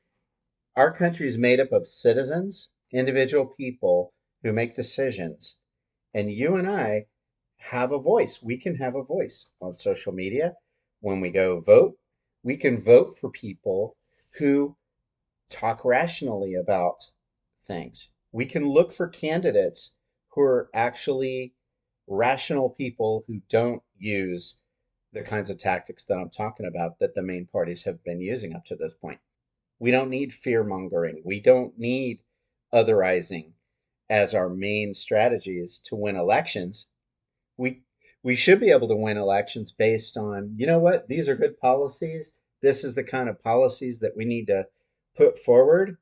Our 0.76 0.96
country 0.96 1.28
is 1.28 1.36
made 1.36 1.60
up 1.60 1.72
of 1.72 1.88
citizens, 1.88 2.70
individual 2.92 3.48
people 3.48 4.14
who 4.46 4.54
make 4.54 4.76
decisions. 4.76 5.58
And 6.14 6.32
you 6.32 6.56
and 6.56 6.70
I 6.70 7.08
have 7.58 7.92
a 7.92 7.98
voice. 7.98 8.44
We 8.44 8.60
can 8.60 8.76
have 8.76 8.94
a 8.94 9.02
voice 9.02 9.50
on 9.60 9.74
social 9.74 10.14
media. 10.14 10.54
When 11.00 11.20
we 11.20 11.32
go 11.32 11.62
vote, 11.62 11.98
we 12.44 12.56
can 12.56 12.80
vote 12.80 13.18
for 13.18 13.32
people 13.32 13.98
who 14.38 14.78
talk 15.50 15.84
rationally 15.84 16.54
about 16.54 16.98
things. 17.66 18.12
We 18.32 18.46
can 18.46 18.70
look 18.70 18.94
for 18.94 19.08
candidates 19.08 19.96
who 20.30 20.42
are 20.42 20.70
actually 20.76 21.56
rational 22.06 22.70
people 22.70 23.24
who 23.26 23.42
don't 23.50 23.82
use 23.98 24.58
the 25.12 25.24
kinds 25.24 25.50
of 25.50 25.58
tactics 25.58 26.06
that 26.06 26.20
I'm 26.20 26.30
talking 26.30 26.68
about 26.68 27.00
that 27.00 27.16
the 27.16 27.24
main 27.24 27.48
parties 27.48 27.82
have 27.86 28.04
been 28.04 28.22
using 28.22 28.54
up 28.54 28.66
to 28.66 28.76
this 28.76 28.94
point. 28.94 29.20
We 29.80 29.90
don't 29.90 30.12
need 30.12 30.32
fear 30.32 30.64
mongering. 30.64 31.24
We 31.26 31.40
don't 31.40 31.76
need 31.80 32.22
otherizing 32.72 33.54
as 34.10 34.34
our 34.34 34.50
main 34.50 34.94
strategy 34.94 35.60
is 35.60 35.80
to 35.80 35.96
win 35.96 36.16
elections 36.16 36.88
we 37.58 37.82
we 38.24 38.36
should 38.36 38.60
be 38.60 38.72
able 38.72 38.88
to 38.88 38.96
win 38.96 39.18
elections 39.18 39.72
based 39.72 40.18
on 40.18 40.54
you 40.58 40.66
know 40.68 40.80
what 40.80 41.08
these 41.08 41.28
are 41.28 41.36
good 41.36 41.60
policies 41.60 42.34
this 42.62 42.84
is 42.84 42.96
the 42.96 43.04
kind 43.04 43.30
of 43.30 43.42
policies 43.42 44.00
that 44.00 44.16
we 44.16 44.26
need 44.26 44.48
to 44.48 44.66
put 45.16 45.38
forward 45.38 45.98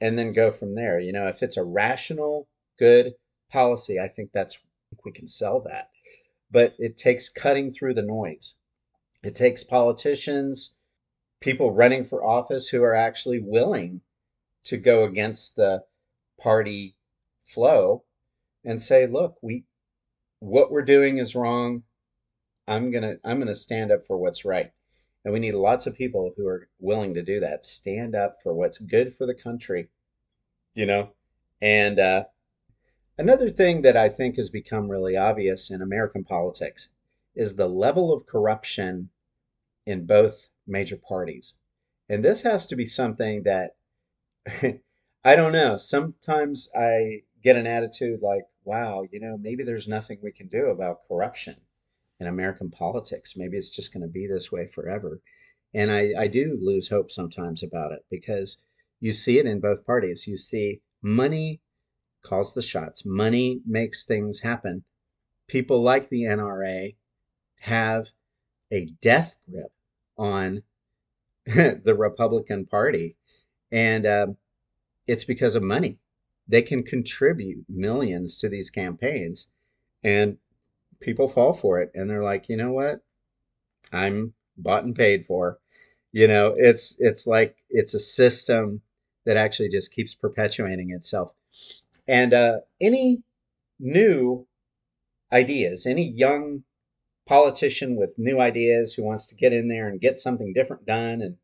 and 0.00 0.18
then 0.18 0.32
go 0.32 0.50
from 0.50 0.74
there. 0.74 0.98
You 0.98 1.12
know 1.12 1.26
if 1.26 1.42
it's 1.42 1.56
a 1.56 1.64
rational 1.64 2.48
good 2.78 3.14
policy 3.50 3.98
i 3.98 4.08
think 4.08 4.30
that's 4.32 4.58
we 5.04 5.12
can 5.12 5.26
sell 5.28 5.60
that. 5.60 5.90
But 6.50 6.74
it 6.78 6.96
takes 6.96 7.28
cutting 7.28 7.70
through 7.70 7.94
the 7.94 8.02
noise. 8.02 8.54
It 9.22 9.36
takes 9.36 9.62
politicians 9.62 10.74
people 11.40 11.72
running 11.72 12.04
for 12.04 12.24
office 12.24 12.68
who 12.68 12.82
are 12.82 12.94
actually 12.94 13.40
willing 13.40 14.00
to 14.64 14.76
go 14.76 15.04
against 15.04 15.56
the 15.56 15.84
party 16.40 16.96
flow 17.50 18.04
and 18.64 18.80
say 18.80 19.06
look 19.06 19.36
we 19.42 19.64
what 20.40 20.70
we're 20.70 20.82
doing 20.82 21.18
is 21.18 21.34
wrong. 21.34 21.82
I'm 22.66 22.90
gonna 22.90 23.16
I'm 23.24 23.38
gonna 23.38 23.54
stand 23.54 23.92
up 23.92 24.06
for 24.06 24.16
what's 24.16 24.44
right. 24.44 24.72
And 25.24 25.34
we 25.34 25.40
need 25.40 25.54
lots 25.54 25.86
of 25.86 25.94
people 25.94 26.32
who 26.36 26.46
are 26.46 26.68
willing 26.78 27.12
to 27.14 27.22
do 27.22 27.40
that. 27.40 27.66
Stand 27.66 28.14
up 28.14 28.40
for 28.42 28.54
what's 28.54 28.78
good 28.78 29.14
for 29.14 29.26
the 29.26 29.34
country. 29.34 29.90
You 30.74 30.86
know? 30.86 31.12
And 31.60 31.98
uh, 31.98 32.24
another 33.18 33.50
thing 33.50 33.82
that 33.82 33.98
I 33.98 34.08
think 34.08 34.36
has 34.36 34.48
become 34.48 34.90
really 34.90 35.16
obvious 35.16 35.70
in 35.70 35.82
American 35.82 36.24
politics 36.24 36.88
is 37.34 37.54
the 37.54 37.68
level 37.68 38.12
of 38.14 38.24
corruption 38.24 39.10
in 39.84 40.06
both 40.06 40.48
major 40.66 40.96
parties. 40.96 41.54
And 42.08 42.24
this 42.24 42.42
has 42.42 42.66
to 42.68 42.76
be 42.76 42.86
something 42.86 43.42
that 43.42 43.76
I 45.22 45.36
don't 45.36 45.52
know. 45.52 45.76
Sometimes 45.76 46.70
I 46.74 47.24
get 47.42 47.56
an 47.56 47.66
attitude 47.66 48.20
like, 48.22 48.44
wow, 48.64 49.04
you 49.10 49.20
know, 49.20 49.36
maybe 49.38 49.64
there's 49.64 49.88
nothing 49.88 50.18
we 50.22 50.32
can 50.32 50.48
do 50.48 50.66
about 50.66 51.06
corruption 51.08 51.56
in 52.18 52.26
American 52.26 52.70
politics. 52.70 53.36
Maybe 53.36 53.56
it's 53.56 53.70
just 53.70 53.92
going 53.92 54.02
to 54.02 54.08
be 54.08 54.26
this 54.26 54.52
way 54.52 54.66
forever. 54.66 55.20
And 55.72 55.90
I, 55.90 56.12
I 56.18 56.26
do 56.26 56.58
lose 56.60 56.88
hope 56.88 57.10
sometimes 57.10 57.62
about 57.62 57.92
it 57.92 58.04
because 58.10 58.58
you 59.00 59.12
see 59.12 59.38
it 59.38 59.46
in 59.46 59.60
both 59.60 59.86
parties. 59.86 60.26
You 60.26 60.36
see 60.36 60.82
money 61.02 61.60
calls 62.22 62.52
the 62.52 62.62
shots, 62.62 63.04
money 63.06 63.62
makes 63.66 64.04
things 64.04 64.40
happen. 64.40 64.84
People 65.46 65.80
like 65.80 66.08
the 66.08 66.24
NRA 66.24 66.94
have 67.60 68.08
a 68.70 68.86
death 69.00 69.36
grip 69.50 69.72
on 70.18 70.62
the 71.46 71.96
Republican 71.96 72.66
Party. 72.66 73.16
And 73.72 74.06
um, 74.06 74.36
it's 75.06 75.24
because 75.24 75.54
of 75.54 75.62
money 75.62 75.98
they 76.50 76.62
can 76.62 76.82
contribute 76.82 77.64
millions 77.68 78.38
to 78.38 78.48
these 78.48 78.70
campaigns 78.70 79.46
and 80.04 80.38
people 81.00 81.28
fall 81.28 81.52
for 81.52 81.80
it 81.80 81.90
and 81.94 82.10
they're 82.10 82.22
like 82.22 82.48
you 82.48 82.56
know 82.56 82.72
what 82.72 83.02
i'm 83.92 84.34
bought 84.56 84.84
and 84.84 84.96
paid 84.96 85.24
for 85.26 85.58
You 86.12 86.28
know, 86.28 86.54
it's 86.56 86.96
it's 87.00 87.26
like 87.26 87.56
it's 87.70 87.94
a 87.94 88.00
system 88.00 88.82
that 89.26 89.36
actually 89.36 89.68
just 89.70 89.92
keeps 89.92 90.14
perpetuating 90.14 90.90
itself. 90.90 91.34
And 92.08 92.34
uh, 92.34 92.60
any 92.80 93.22
new 93.78 94.46
ideas, 95.32 95.86
any 95.86 96.08
young 96.08 96.64
politician 97.26 97.96
with 97.96 98.18
new 98.18 98.40
ideas 98.40 98.94
who 98.94 99.04
wants 99.04 99.26
to 99.26 99.36
get 99.36 99.52
in 99.52 99.68
there 99.68 99.88
and 99.88 100.00
get 100.00 100.18
something 100.18 100.52
different 100.52 100.86
done 100.86 101.22
and 101.22 101.38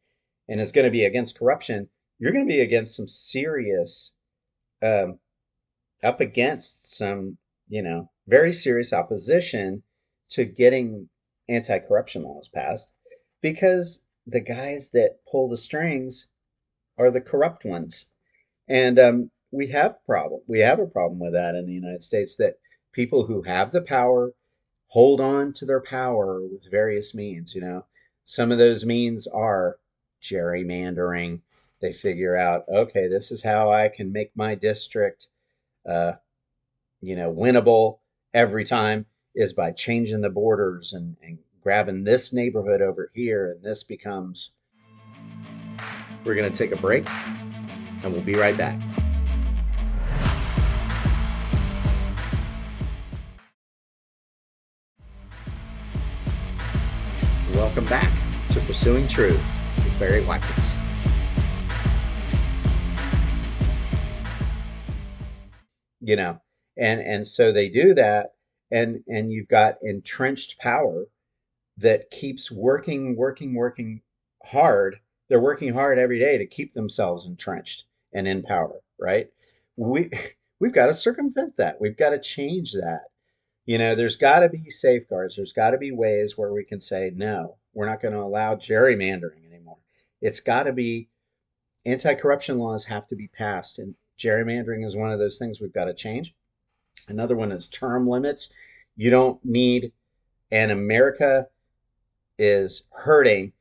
and 0.48 0.60
is 0.60 0.72
going 0.72 0.86
to 0.86 0.90
be 0.90 1.04
against 1.04 1.38
corruption, 1.38 1.88
you're 2.18 2.32
going 2.32 2.46
to 2.46 2.52
be 2.52 2.60
against 2.60 2.96
some 2.96 3.08
serious, 3.08 4.12
um, 4.82 5.18
up 6.02 6.20
against 6.20 6.96
some, 6.96 7.38
you 7.68 7.82
know, 7.82 8.10
very 8.26 8.52
serious 8.52 8.92
opposition 8.92 9.82
to 10.30 10.44
getting 10.44 11.08
anti-corruption 11.48 12.22
laws 12.22 12.48
passed 12.48 12.92
because 13.40 14.02
the 14.26 14.40
guys 14.40 14.90
that 14.90 15.18
pull 15.30 15.48
the 15.48 15.56
strings 15.56 16.28
are 16.98 17.10
the 17.10 17.20
corrupt 17.20 17.64
ones. 17.64 18.06
And 18.68 18.98
um, 18.98 19.30
we 19.50 19.68
have 19.68 20.04
problem. 20.04 20.40
We 20.46 20.60
have 20.60 20.80
a 20.80 20.86
problem 20.86 21.20
with 21.20 21.32
that 21.34 21.54
in 21.54 21.66
the 21.66 21.72
United 21.72 22.02
States 22.02 22.36
that 22.36 22.58
people 22.92 23.26
who 23.26 23.42
have 23.42 23.70
the 23.70 23.82
power 23.82 24.32
hold 24.88 25.20
on 25.20 25.52
to 25.52 25.64
their 25.64 25.80
power 25.80 26.40
with 26.42 26.70
various 26.70 27.14
means. 27.14 27.54
You 27.54 27.60
know, 27.60 27.86
some 28.24 28.50
of 28.50 28.58
those 28.58 28.84
means 28.84 29.26
are 29.26 29.78
gerrymandering. 30.22 31.40
They 31.82 31.92
figure 31.92 32.34
out, 32.34 32.64
okay, 32.68 33.06
this 33.06 33.30
is 33.30 33.42
how 33.42 33.70
I 33.70 33.88
can 33.88 34.10
make 34.10 34.30
my 34.34 34.54
district, 34.54 35.28
uh, 35.86 36.12
you 37.02 37.16
know, 37.16 37.30
winnable 37.30 37.98
every 38.32 38.64
time 38.64 39.04
is 39.34 39.52
by 39.52 39.72
changing 39.72 40.22
the 40.22 40.30
borders 40.30 40.94
and, 40.94 41.16
and 41.22 41.38
grabbing 41.60 42.02
this 42.02 42.32
neighborhood 42.32 42.80
over 42.80 43.10
here, 43.12 43.50
and 43.50 43.62
this 43.62 43.82
becomes. 43.82 44.52
We're 46.24 46.34
going 46.34 46.50
to 46.50 46.56
take 46.56 46.72
a 46.72 46.80
break, 46.80 47.06
and 47.10 48.10
we'll 48.10 48.22
be 48.22 48.36
right 48.36 48.56
back. 48.56 48.80
Welcome 57.54 57.84
back 57.84 58.12
to 58.52 58.60
Pursuing 58.60 59.06
Truth 59.06 59.44
with 59.76 59.98
Barry 59.98 60.24
Watkins. 60.24 60.72
You 66.06 66.14
know, 66.14 66.40
and 66.76 67.00
and 67.00 67.26
so 67.26 67.50
they 67.50 67.68
do 67.68 67.92
that, 67.94 68.34
and 68.70 69.02
and 69.08 69.32
you've 69.32 69.48
got 69.48 69.78
entrenched 69.82 70.56
power 70.60 71.06
that 71.78 72.12
keeps 72.12 72.48
working, 72.48 73.16
working, 73.16 73.56
working 73.56 74.02
hard. 74.44 75.00
They're 75.28 75.40
working 75.40 75.74
hard 75.74 75.98
every 75.98 76.20
day 76.20 76.38
to 76.38 76.46
keep 76.46 76.74
themselves 76.74 77.26
entrenched 77.26 77.86
and 78.12 78.28
in 78.28 78.44
power, 78.44 78.80
right? 79.00 79.28
We 79.76 80.10
we've 80.60 80.72
got 80.72 80.86
to 80.86 80.94
circumvent 80.94 81.56
that. 81.56 81.80
We've 81.80 81.96
got 81.96 82.10
to 82.10 82.20
change 82.20 82.72
that. 82.74 83.06
You 83.64 83.78
know, 83.78 83.96
there's 83.96 84.14
got 84.14 84.40
to 84.40 84.48
be 84.48 84.70
safeguards. 84.70 85.34
There's 85.34 85.52
got 85.52 85.70
to 85.70 85.78
be 85.78 85.90
ways 85.90 86.38
where 86.38 86.52
we 86.52 86.64
can 86.64 86.78
say, 86.78 87.10
no, 87.16 87.56
we're 87.74 87.88
not 87.88 88.00
going 88.00 88.14
to 88.14 88.20
allow 88.20 88.54
gerrymandering 88.54 89.44
anymore. 89.44 89.78
It's 90.22 90.38
got 90.38 90.64
to 90.64 90.72
be 90.72 91.08
anti 91.84 92.14
corruption 92.14 92.58
laws 92.58 92.84
have 92.84 93.08
to 93.08 93.16
be 93.16 93.26
passed. 93.26 93.80
And 93.80 93.96
gerrymandering 94.18 94.84
is 94.84 94.96
one 94.96 95.10
of 95.10 95.18
those 95.18 95.38
things 95.38 95.60
we've 95.60 95.72
got 95.72 95.86
to 95.86 95.94
change. 95.94 96.34
Another 97.08 97.36
one 97.36 97.52
is 97.52 97.68
term 97.68 98.08
limits. 98.08 98.50
You 98.96 99.10
don't 99.10 99.44
need, 99.44 99.92
and 100.50 100.70
America 100.70 101.48
is 102.38 102.84
hurting. 102.92 103.52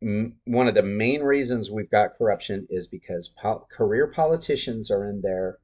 One 0.00 0.68
of 0.68 0.74
the 0.74 0.82
main 0.82 1.22
reasons 1.22 1.70
we've 1.70 1.90
got 1.90 2.14
corruption 2.14 2.66
is 2.70 2.86
because 2.86 3.28
po- 3.28 3.66
career 3.70 4.06
politicians 4.06 4.90
are 4.90 5.04
in 5.04 5.20
there 5.20 5.58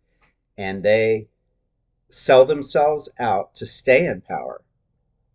and 0.58 0.82
they 0.82 1.28
sell 2.08 2.44
themselves 2.44 3.08
out 3.18 3.54
to 3.56 3.66
stay 3.66 4.06
in 4.06 4.20
power. 4.22 4.62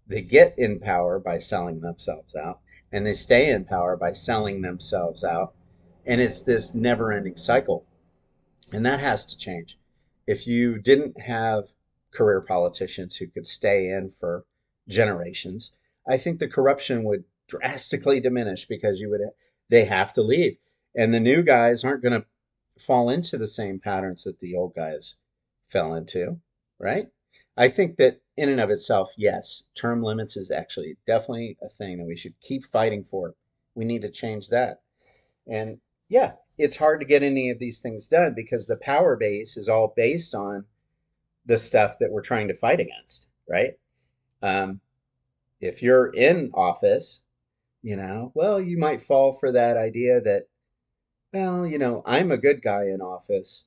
They 0.07 0.21
get 0.21 0.57
in 0.57 0.79
power 0.79 1.19
by 1.19 1.37
selling 1.37 1.81
themselves 1.81 2.35
out, 2.35 2.59
and 2.91 3.05
they 3.05 3.13
stay 3.13 3.49
in 3.49 3.65
power 3.65 3.95
by 3.95 4.13
selling 4.13 4.61
themselves 4.61 5.23
out. 5.23 5.53
And 6.05 6.19
it's 6.19 6.41
this 6.41 6.73
never 6.73 7.11
ending 7.11 7.37
cycle. 7.37 7.85
And 8.71 8.85
that 8.85 8.99
has 8.99 9.25
to 9.25 9.37
change. 9.37 9.77
If 10.27 10.47
you 10.47 10.79
didn't 10.79 11.19
have 11.21 11.73
career 12.11 12.41
politicians 12.41 13.15
who 13.15 13.27
could 13.27 13.45
stay 13.45 13.89
in 13.89 14.09
for 14.09 14.45
generations, 14.87 15.71
I 16.07 16.17
think 16.17 16.39
the 16.39 16.47
corruption 16.47 17.03
would 17.03 17.23
drastically 17.47 18.19
diminish 18.19 18.65
because 18.65 18.99
you 18.99 19.09
would 19.09 19.21
they 19.69 19.85
have 19.85 20.13
to 20.13 20.21
leave. 20.21 20.57
And 20.95 21.13
the 21.13 21.19
new 21.19 21.41
guys 21.43 21.83
aren't 21.83 22.03
going 22.03 22.21
to 22.21 22.27
fall 22.79 23.09
into 23.09 23.37
the 23.37 23.47
same 23.47 23.79
patterns 23.79 24.23
that 24.23 24.39
the 24.39 24.55
old 24.55 24.75
guys 24.75 25.15
fell 25.67 25.93
into 25.93 26.41
right? 26.81 27.07
I 27.57 27.69
think 27.69 27.97
that 27.97 28.21
in 28.37 28.49
and 28.49 28.59
of 28.59 28.69
itself, 28.69 29.13
yes, 29.17 29.63
term 29.75 30.01
limits 30.01 30.35
is 30.35 30.51
actually 30.51 30.97
definitely 31.05 31.57
a 31.61 31.69
thing 31.69 31.97
that 31.97 32.07
we 32.07 32.15
should 32.15 32.39
keep 32.41 32.65
fighting 32.65 33.03
for. 33.03 33.35
We 33.75 33.85
need 33.85 34.01
to 34.01 34.09
change 34.09 34.49
that. 34.49 34.81
And 35.47 35.79
yeah, 36.11 36.33
it's 36.57 36.75
hard 36.75 36.99
to 36.99 37.05
get 37.05 37.23
any 37.23 37.49
of 37.51 37.57
these 37.57 37.79
things 37.79 38.05
done 38.09 38.33
because 38.35 38.67
the 38.67 38.75
power 38.81 39.15
base 39.15 39.55
is 39.55 39.69
all 39.69 39.93
based 39.95 40.35
on 40.35 40.65
the 41.45 41.57
stuff 41.57 41.95
that 41.99 42.11
we're 42.11 42.21
trying 42.21 42.49
to 42.49 42.53
fight 42.53 42.81
against, 42.81 43.27
right? 43.47 43.75
Um, 44.41 44.81
if 45.61 45.81
you're 45.81 46.13
in 46.13 46.51
office, 46.53 47.21
you 47.81 47.95
know, 47.95 48.33
well, 48.35 48.59
you 48.59 48.77
might 48.77 49.01
fall 49.01 49.31
for 49.31 49.53
that 49.53 49.77
idea 49.77 50.19
that, 50.19 50.47
well, 51.33 51.65
you 51.65 51.77
know, 51.77 52.03
I'm 52.05 52.29
a 52.29 52.37
good 52.37 52.61
guy 52.61 52.87
in 52.87 52.99
office 52.99 53.63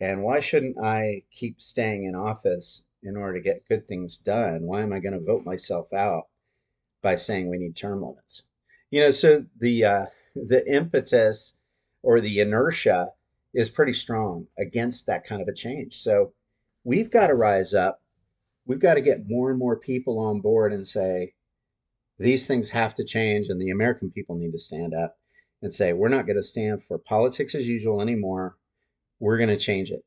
and 0.00 0.24
why 0.24 0.40
shouldn't 0.40 0.76
I 0.82 1.22
keep 1.30 1.62
staying 1.62 2.02
in 2.02 2.16
office 2.16 2.82
in 3.04 3.16
order 3.16 3.34
to 3.34 3.44
get 3.44 3.68
good 3.68 3.86
things 3.86 4.16
done? 4.16 4.62
Why 4.62 4.82
am 4.82 4.92
I 4.92 4.98
going 4.98 5.14
to 5.14 5.24
vote 5.24 5.44
myself 5.44 5.92
out 5.92 6.24
by 7.00 7.14
saying 7.14 7.48
we 7.48 7.58
need 7.58 7.76
term 7.76 8.02
limits? 8.02 8.42
You 8.90 9.02
know, 9.02 9.10
so 9.12 9.46
the 9.56 9.84
uh, 9.84 10.06
the 10.34 10.68
impetus 10.68 11.55
or 12.06 12.20
the 12.20 12.40
inertia 12.40 13.08
is 13.52 13.70
pretty 13.70 13.92
strong 13.92 14.46
against 14.58 15.06
that 15.06 15.24
kind 15.24 15.42
of 15.42 15.48
a 15.48 15.54
change. 15.54 15.96
So 15.96 16.32
we've 16.84 17.10
got 17.10 17.28
to 17.28 17.34
rise 17.34 17.74
up. 17.74 18.00
We've 18.66 18.80
got 18.80 18.94
to 18.94 19.00
get 19.00 19.28
more 19.28 19.50
and 19.50 19.58
more 19.58 19.76
people 19.78 20.18
on 20.18 20.40
board 20.40 20.72
and 20.72 20.86
say 20.86 21.34
these 22.18 22.46
things 22.46 22.70
have 22.70 22.94
to 22.94 23.04
change, 23.04 23.48
and 23.48 23.60
the 23.60 23.70
American 23.70 24.10
people 24.10 24.36
need 24.36 24.52
to 24.52 24.58
stand 24.58 24.94
up 24.94 25.16
and 25.62 25.72
say 25.72 25.92
we're 25.92 26.08
not 26.08 26.26
going 26.26 26.36
to 26.36 26.42
stand 26.42 26.82
for 26.84 26.98
politics 26.98 27.54
as 27.54 27.66
usual 27.66 28.00
anymore 28.00 28.56
we're 29.18 29.38
going 29.38 29.48
to 29.48 29.56
change 29.56 29.90
it 29.90 30.04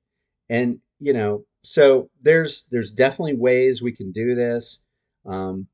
and 0.50 0.80
you 1.00 1.14
know 1.14 1.44
so 1.64 2.10
there's 2.22 2.68
there's 2.72 2.92
definitely 2.92 3.36
ways 3.36 3.82
we 3.82 3.92
can 3.92 4.12
do 4.12 4.36
this 4.36 4.80
um, 5.26 5.68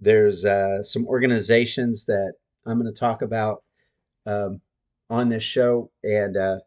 there's 0.00 0.44
uh, 0.44 0.82
some 0.82 1.06
organizations 1.06 2.04
that 2.06 2.32
i'm 2.66 2.80
going 2.80 2.92
to 2.92 2.98
talk 2.98 3.22
about 3.22 3.62
um, 4.26 4.60
on 5.10 5.28
this 5.28 5.42
show 5.42 5.90
and 6.02 6.36
uh, 6.36 6.58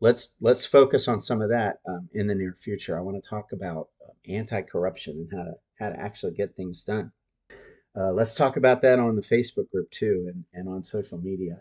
let's 0.00 0.32
let's 0.40 0.66
focus 0.66 1.08
on 1.08 1.20
some 1.20 1.40
of 1.40 1.48
that 1.48 1.80
um, 1.88 2.08
in 2.12 2.26
the 2.26 2.34
near 2.34 2.56
future 2.62 2.96
i 2.96 3.00
want 3.00 3.22
to 3.22 3.28
talk 3.28 3.52
about 3.52 3.88
uh, 4.04 4.32
anti-corruption 4.32 5.14
and 5.16 5.38
how 5.38 5.44
to 5.44 5.54
how 5.78 5.88
to 5.90 6.00
actually 6.00 6.32
get 6.32 6.54
things 6.54 6.82
done 6.82 7.10
uh, 7.96 8.12
let's 8.12 8.34
talk 8.34 8.56
about 8.56 8.82
that 8.82 8.98
on 8.98 9.16
the 9.16 9.22
facebook 9.22 9.70
group 9.70 9.90
too 9.90 10.30
and, 10.32 10.44
and 10.54 10.68
on 10.68 10.82
social 10.82 11.18
media 11.18 11.60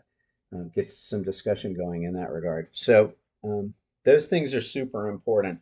uh, 0.55 0.63
get 0.73 0.91
some 0.91 1.23
discussion 1.23 1.73
going 1.73 2.03
in 2.03 2.13
that 2.13 2.31
regard 2.31 2.67
so 2.73 3.13
um, 3.43 3.73
those 4.05 4.27
things 4.27 4.53
are 4.55 4.61
super 4.61 5.09
important. 5.09 5.59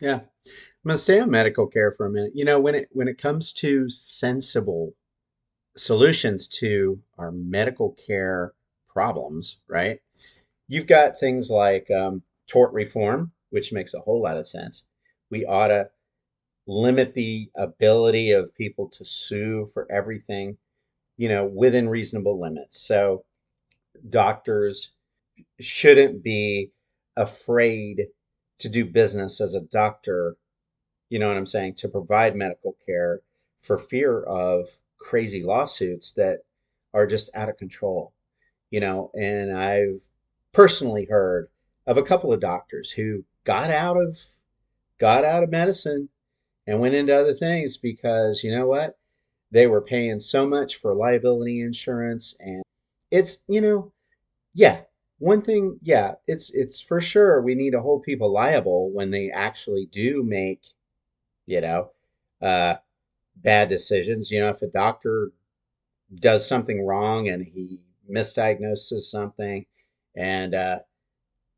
Yeah. 0.00 0.20
I'm 0.46 0.88
gonna 0.88 0.96
stay 0.96 1.20
on 1.20 1.30
medical 1.30 1.66
care 1.66 1.92
for 1.92 2.06
a 2.06 2.10
minute. 2.10 2.32
You 2.34 2.46
know, 2.46 2.58
when 2.58 2.74
it 2.74 2.88
when 2.92 3.06
it 3.06 3.18
comes 3.18 3.52
to 3.54 3.88
sensible 3.90 4.94
solutions 5.76 6.48
to 6.48 7.00
our 7.18 7.30
medical 7.30 7.92
care 8.06 8.54
problems, 9.00 9.56
right? 9.66 9.98
You've 10.68 10.86
got 10.86 11.18
things 11.18 11.48
like 11.48 11.90
um, 11.90 12.22
tort 12.46 12.70
reform, 12.74 13.32
which 13.48 13.72
makes 13.72 13.94
a 13.94 14.00
whole 14.00 14.20
lot 14.20 14.36
of 14.36 14.46
sense. 14.46 14.84
We 15.30 15.46
ought 15.46 15.68
to 15.68 15.88
limit 16.66 17.14
the 17.14 17.48
ability 17.56 18.32
of 18.32 18.54
people 18.54 18.90
to 18.90 19.04
sue 19.06 19.64
for 19.72 19.90
everything, 19.90 20.58
you 21.16 21.30
know, 21.30 21.46
within 21.46 21.88
reasonable 21.88 22.38
limits. 22.38 22.82
So 22.86 23.24
doctors 24.10 24.90
shouldn't 25.58 26.22
be 26.22 26.70
afraid 27.16 28.02
to 28.58 28.68
do 28.68 28.84
business 28.84 29.40
as 29.40 29.54
a 29.54 29.62
doctor, 29.62 30.36
you 31.08 31.18
know 31.18 31.28
what 31.28 31.38
I'm 31.38 31.46
saying, 31.46 31.76
to 31.76 31.88
provide 31.88 32.36
medical 32.36 32.76
care 32.84 33.22
for 33.62 33.78
fear 33.78 34.22
of 34.24 34.68
crazy 34.98 35.42
lawsuits 35.42 36.12
that 36.18 36.40
are 36.92 37.06
just 37.06 37.30
out 37.32 37.48
of 37.48 37.56
control. 37.56 38.12
You 38.70 38.80
know, 38.80 39.10
and 39.14 39.52
I've 39.52 40.08
personally 40.52 41.06
heard 41.10 41.48
of 41.86 41.98
a 41.98 42.02
couple 42.02 42.32
of 42.32 42.40
doctors 42.40 42.90
who 42.90 43.24
got 43.44 43.70
out 43.70 43.96
of 43.96 44.18
got 44.98 45.24
out 45.24 45.42
of 45.42 45.50
medicine 45.50 46.08
and 46.66 46.80
went 46.80 46.94
into 46.94 47.14
other 47.14 47.34
things 47.34 47.76
because 47.76 48.44
you 48.44 48.52
know 48.54 48.66
what? 48.66 48.98
They 49.50 49.66
were 49.66 49.82
paying 49.82 50.20
so 50.20 50.46
much 50.48 50.76
for 50.76 50.94
liability 50.94 51.60
insurance 51.62 52.36
and 52.40 52.62
it's 53.10 53.38
you 53.48 53.60
know, 53.60 53.92
yeah. 54.54 54.82
One 55.18 55.42
thing, 55.42 55.78
yeah, 55.82 56.14
it's 56.26 56.50
it's 56.54 56.80
for 56.80 57.00
sure 57.00 57.42
we 57.42 57.54
need 57.54 57.72
to 57.72 57.82
hold 57.82 58.02
people 58.04 58.32
liable 58.32 58.90
when 58.92 59.10
they 59.10 59.30
actually 59.30 59.86
do 59.92 60.22
make, 60.22 60.62
you 61.46 61.60
know, 61.60 61.90
uh, 62.42 62.76
bad 63.36 63.68
decisions. 63.68 64.30
You 64.30 64.40
know, 64.40 64.48
if 64.50 64.62
a 64.62 64.68
doctor 64.68 65.32
does 66.14 66.46
something 66.46 66.84
wrong 66.84 67.28
and 67.28 67.44
he 67.44 67.80
misdiagnoses 68.10 69.02
something, 69.02 69.66
and 70.16 70.54
uh, 70.54 70.80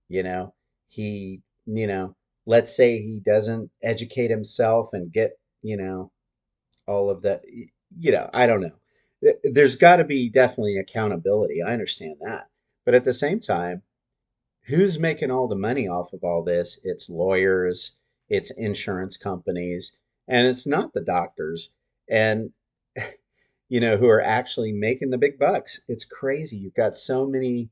you 0.08 0.22
know, 0.22 0.54
he, 0.88 1.42
you 1.66 1.86
know, 1.86 2.14
let's 2.46 2.74
say 2.76 3.00
he 3.00 3.20
doesn't 3.24 3.70
educate 3.82 4.30
himself 4.30 4.90
and 4.92 5.12
get, 5.12 5.32
you 5.62 5.76
know, 5.76 6.10
all 6.86 7.08
of 7.08 7.22
that, 7.22 7.42
you 7.98 8.12
know, 8.12 8.28
I 8.34 8.46
don't 8.46 8.60
know. 8.60 9.34
There's 9.44 9.76
got 9.76 9.96
to 9.96 10.04
be 10.04 10.28
definitely 10.28 10.78
accountability. 10.78 11.62
I 11.62 11.72
understand 11.72 12.16
that. 12.20 12.48
But 12.84 12.94
at 12.94 13.04
the 13.04 13.14
same 13.14 13.40
time, 13.40 13.82
who's 14.64 14.98
making 14.98 15.30
all 15.30 15.48
the 15.48 15.56
money 15.56 15.88
off 15.88 16.12
of 16.12 16.24
all 16.24 16.42
this? 16.42 16.78
It's 16.82 17.08
lawyers, 17.08 17.92
it's 18.28 18.50
insurance 18.50 19.16
companies, 19.16 19.92
and 20.28 20.46
it's 20.46 20.66
not 20.66 20.92
the 20.92 21.00
doctors. 21.00 21.70
And 22.10 22.50
you 23.72 23.80
know, 23.80 23.96
who 23.96 24.06
are 24.06 24.20
actually 24.20 24.70
making 24.70 25.08
the 25.08 25.16
big 25.16 25.38
bucks. 25.38 25.80
It's 25.88 26.04
crazy. 26.04 26.58
You've 26.58 26.74
got 26.74 26.94
so 26.94 27.26
many 27.26 27.70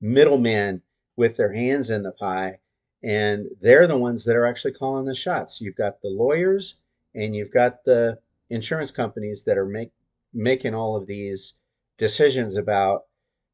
middlemen 0.00 0.80
with 1.14 1.36
their 1.36 1.52
hands 1.52 1.90
in 1.90 2.04
the 2.04 2.12
pie, 2.12 2.60
and 3.02 3.48
they're 3.60 3.86
the 3.86 3.98
ones 3.98 4.24
that 4.24 4.34
are 4.34 4.46
actually 4.46 4.72
calling 4.72 5.04
the 5.04 5.14
shots. 5.14 5.60
You've 5.60 5.76
got 5.76 6.00
the 6.00 6.08
lawyers 6.08 6.76
and 7.14 7.36
you've 7.36 7.52
got 7.52 7.84
the 7.84 8.18
insurance 8.48 8.90
companies 8.90 9.44
that 9.44 9.58
are 9.58 9.66
make, 9.66 9.90
making 10.32 10.74
all 10.74 10.96
of 10.96 11.06
these 11.06 11.52
decisions 11.98 12.56
about 12.56 13.02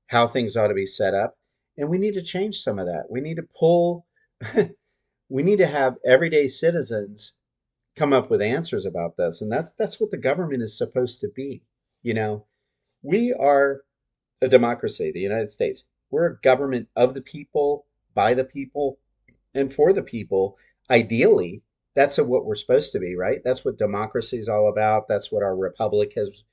how 0.07 0.29
things 0.29 0.57
ought 0.57 0.69
to 0.69 0.75
be 0.75 0.87
set 0.87 1.15
up. 1.15 1.37
And 1.77 1.89
we 1.89 1.99
need 1.99 2.15
to 2.15 2.23
change 2.23 2.61
some 2.61 2.79
of 2.79 2.87
that. 2.87 3.07
We 3.11 3.21
need 3.21 3.39
to 3.39 3.49
pull, 3.59 4.07
we 5.29 5.43
need 5.43 5.59
to 5.59 5.67
have 5.67 5.97
everyday 6.07 6.47
citizens 6.47 7.33
come 7.97 8.13
up 8.13 8.31
with 8.31 8.41
answers 8.41 8.87
about 8.87 9.17
this. 9.17 9.43
And 9.43 9.51
that's 9.51 9.73
that's 9.73 9.99
what 9.99 10.13
the 10.13 10.17
government 10.17 10.63
is 10.63 10.79
supposed 10.79 11.21
to 11.23 11.29
be. 11.35 11.65
You 12.03 12.15
know, 12.15 12.47
we 13.03 13.33
are 13.33 13.83
a 14.41 14.49
democracy, 14.49 15.11
the 15.13 15.21
United 15.21 15.51
States. 15.51 15.85
We're 16.11 16.27
a 16.27 16.41
government 16.41 16.89
of 16.97 17.15
the 17.15 17.21
people, 17.21 17.87
by 18.15 18.35
the 18.35 18.45
people, 18.45 18.99
and 19.55 19.73
for 19.73 19.93
the 19.93 20.03
people. 20.03 20.57
Ideally, 20.91 21.63
that's 21.95 22.19
what 22.19 22.45
we're 22.45 22.55
supposed 22.55 22.93
to 22.93 23.01
be, 23.01 23.17
right? 23.17 23.41
That's 23.45 23.65
what 23.65 23.77
democracy 23.77 24.39
is 24.39 24.49
all 24.49 24.69
about. 24.69 25.09
That's 25.09 25.33
what 25.33 25.43
our 25.43 25.57
republic 25.57 26.13
has 26.17 26.45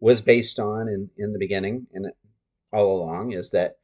was 0.00 0.20
based 0.20 0.58
on 0.58 0.88
in, 0.88 1.10
in 1.16 1.32
the 1.32 1.38
beginning 1.38 1.86
and 1.92 2.12
all 2.72 2.96
along 2.96 3.32
is 3.32 3.50
that 3.50 3.76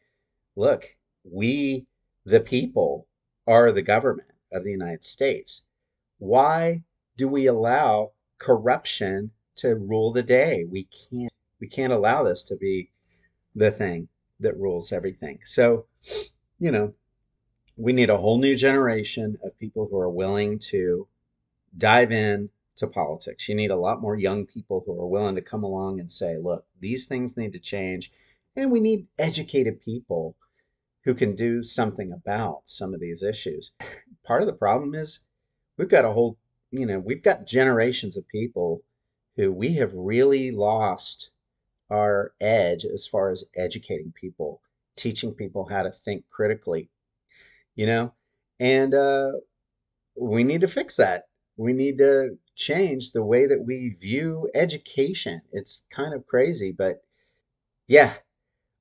look, 0.57 0.97
we 1.25 1.87
the 2.25 2.41
people 2.41 3.09
are 3.47 3.73
the 3.73 3.83
government 3.83 4.29
of 4.53 4.65
the 4.65 4.71
United 4.71 5.05
States. 5.05 5.63
Why 6.19 6.83
do 7.17 7.29
we 7.29 7.47
allow 7.47 8.13
corruption 8.39 9.31
to 9.57 9.75
rule 9.75 10.13
the 10.13 10.23
day? 10.23 10.65
We 10.69 10.85
can't 10.85 11.33
we 11.61 11.69
can't 11.69 11.93
allow 11.93 12.25
this 12.25 12.43
to 12.45 12.57
be 12.57 12.91
the 13.55 13.71
thing 13.71 14.09
that 14.41 14.59
rules 14.59 14.93
everything. 14.93 15.39
So, 15.45 15.87
you 16.59 16.73
know, 16.73 16.95
we 17.77 17.93
need 17.93 18.11
a 18.11 18.17
whole 18.17 18.39
new 18.39 18.57
generation 18.57 19.39
of 19.45 19.59
people 19.59 19.87
who 19.89 19.99
are 19.99 20.11
willing 20.11 20.59
to 20.71 21.07
dive 21.79 22.13
in 22.13 22.51
to 22.77 22.87
politics. 22.87 23.49
You 23.49 23.55
need 23.55 23.71
a 23.71 23.77
lot 23.77 24.03
more 24.03 24.17
young 24.17 24.47
people 24.47 24.83
who 24.85 25.01
are 25.01 25.07
willing 25.07 25.37
to 25.37 25.43
come 25.43 25.63
along 25.63 26.01
and 26.01 26.11
say, 26.11 26.37
look, 26.37 26.67
these 26.81 27.07
things 27.07 27.37
need 27.37 27.53
to 27.53 27.59
change. 27.59 28.11
And 28.57 28.71
we 28.71 28.81
need 28.81 29.07
educated 29.19 29.81
people 29.81 30.37
who 31.05 31.15
can 31.15 31.35
do 31.35 31.63
something 31.63 32.13
about 32.13 32.63
some 32.65 32.95
of 32.95 33.01
these 33.01 33.23
issues. 33.23 33.73
Part 34.25 34.43
of 34.43 34.47
the 34.47 34.53
problem 34.53 34.95
is 34.95 35.21
we've 35.77 35.89
got 35.89 36.05
a 36.05 36.11
whole, 36.11 36.39
you 36.71 36.87
know, 36.87 36.99
we've 36.99 37.23
got 37.23 37.47
generations 37.47 38.17
of 38.17 38.29
people 38.29 38.83
we 39.51 39.75
have 39.75 39.93
really 39.95 40.51
lost 40.51 41.31
our 41.91 42.33
edge 42.41 42.85
as 42.85 43.07
far 43.07 43.31
as 43.31 43.45
educating 43.57 44.13
people, 44.13 44.61
teaching 44.97 45.35
people 45.35 45.67
how 45.67 45.83
to 45.83 45.91
think 45.91 46.25
critically, 46.29 46.91
you 47.75 47.87
know, 47.87 48.13
and 48.61 48.95
uh, 48.95 49.33
we 50.17 50.45
need 50.45 50.61
to 50.61 50.69
fix 50.69 50.97
that. 50.97 51.25
We 51.57 51.73
need 51.73 51.99
to 51.99 52.39
change 52.55 53.13
the 53.13 53.25
way 53.25 53.47
that 53.47 53.65
we 53.65 53.97
view 54.01 54.51
education. 54.55 55.43
It's 55.53 55.83
kind 55.91 56.15
of 56.15 56.27
crazy, 56.27 56.73
but 56.73 57.03
yeah. 57.89 58.15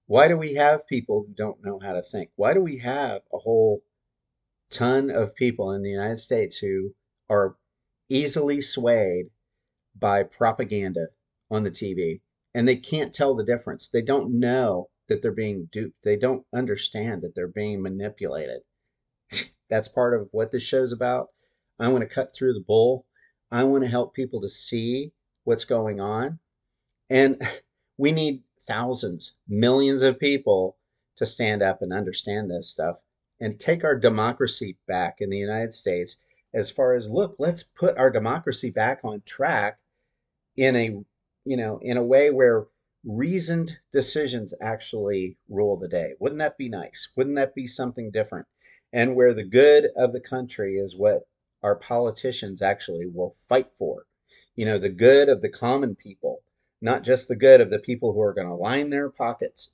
Why 0.07 0.27
do 0.27 0.37
we 0.37 0.55
have 0.55 0.87
people 0.87 1.23
who 1.25 1.33
don't 1.33 1.63
know 1.63 1.79
how 1.79 1.93
to 1.93 2.01
think? 2.01 2.31
Why 2.35 2.53
do 2.53 2.61
we 2.61 2.79
have 2.79 3.21
a 3.33 3.37
whole 3.37 3.81
ton 4.69 5.09
of 5.09 5.35
people 5.35 5.71
in 5.71 5.83
the 5.83 5.89
United 5.89 6.19
States 6.19 6.57
who 6.57 6.93
are 7.29 7.55
easily 8.09 8.59
swayed 8.59 9.27
by 9.97 10.23
propaganda 10.23 11.07
on 11.49 11.63
the 11.63 11.71
TV? 11.71 12.21
and 12.53 12.67
they 12.67 12.75
can't 12.75 13.13
tell 13.13 13.35
the 13.35 13.45
difference. 13.45 13.87
They 13.87 14.01
don't 14.01 14.39
know 14.39 14.89
that 15.07 15.21
they're 15.21 15.31
being 15.31 15.69
duped. 15.71 16.03
They 16.03 16.17
don't 16.17 16.45
understand 16.53 17.21
that 17.21 17.33
they're 17.33 17.47
being 17.47 17.81
manipulated. 17.81 18.61
That's 19.69 19.87
part 19.87 20.13
of 20.13 20.27
what 20.31 20.51
this 20.51 20.63
show's 20.63 20.91
about. 20.91 21.29
I 21.79 21.87
want 21.87 22.01
to 22.01 22.13
cut 22.13 22.35
through 22.35 22.53
the 22.53 22.65
bull. 22.65 23.05
I 23.51 23.63
want 23.63 23.83
to 23.83 23.89
help 23.89 24.13
people 24.13 24.41
to 24.41 24.49
see 24.49 25.13
what's 25.43 25.65
going 25.65 25.99
on. 25.99 26.39
And 27.09 27.41
we 27.97 28.11
need 28.11 28.43
thousands, 28.67 29.35
millions 29.47 30.01
of 30.01 30.19
people 30.19 30.77
to 31.17 31.25
stand 31.25 31.61
up 31.61 31.81
and 31.81 31.93
understand 31.93 32.49
this 32.49 32.69
stuff 32.69 33.01
and 33.39 33.59
take 33.59 33.83
our 33.83 33.97
democracy 33.97 34.77
back 34.87 35.17
in 35.19 35.29
the 35.29 35.37
United 35.37 35.73
States 35.73 36.17
as 36.53 36.69
far 36.69 36.93
as 36.93 37.09
look, 37.09 37.35
let's 37.39 37.63
put 37.63 37.97
our 37.97 38.09
democracy 38.09 38.69
back 38.69 38.99
on 39.03 39.21
track 39.25 39.79
in 40.61 40.75
a 40.75 41.03
you 41.43 41.57
know, 41.57 41.79
in 41.81 41.97
a 41.97 42.03
way 42.03 42.29
where 42.29 42.67
reasoned 43.03 43.79
decisions 43.91 44.53
actually 44.61 45.35
rule 45.49 45.75
the 45.75 45.87
day. 45.87 46.13
Wouldn't 46.19 46.37
that 46.37 46.55
be 46.55 46.69
nice? 46.69 47.09
Wouldn't 47.15 47.35
that 47.37 47.55
be 47.55 47.65
something 47.65 48.11
different? 48.11 48.45
And 48.93 49.15
where 49.15 49.33
the 49.33 49.43
good 49.43 49.89
of 49.97 50.13
the 50.13 50.21
country 50.21 50.75
is 50.75 50.95
what 50.95 51.27
our 51.63 51.75
politicians 51.75 52.61
actually 52.61 53.07
will 53.07 53.31
fight 53.49 53.71
for. 53.75 54.05
You 54.55 54.65
know, 54.65 54.77
the 54.77 54.89
good 54.89 55.29
of 55.29 55.41
the 55.41 55.49
common 55.49 55.95
people, 55.95 56.43
not 56.79 57.01
just 57.01 57.27
the 57.27 57.35
good 57.35 57.59
of 57.59 57.71
the 57.71 57.79
people 57.79 58.13
who 58.13 58.21
are 58.21 58.33
going 58.33 58.47
to 58.47 58.53
line 58.53 58.91
their 58.91 59.09
pockets. 59.09 59.71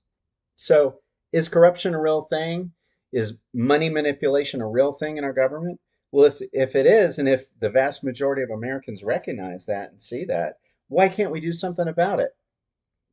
So, 0.56 1.02
is 1.34 1.50
corruption 1.50 1.96
a 1.96 2.02
real 2.02 2.22
thing? 2.22 2.72
Is 3.12 3.38
money 3.54 3.90
manipulation 3.90 4.62
a 4.62 4.68
real 4.70 4.94
thing 4.94 5.18
in 5.18 5.26
our 5.26 5.34
government? 5.34 5.82
Well, 6.14 6.26
if, 6.28 6.42
if 6.54 6.76
it 6.76 6.86
is, 6.86 7.20
and 7.20 7.28
if 7.28 7.50
the 7.60 7.70
vast 7.70 8.06
majority 8.06 8.42
of 8.42 8.52
Americans 8.52 9.04
recognize 9.04 9.66
that 9.66 9.92
and 9.92 10.02
see 10.02 10.24
that, 10.26 10.60
why 10.88 11.10
can't 11.10 11.32
we 11.32 11.40
do 11.40 11.52
something 11.52 11.88
about 11.88 12.20
it? 12.20 12.36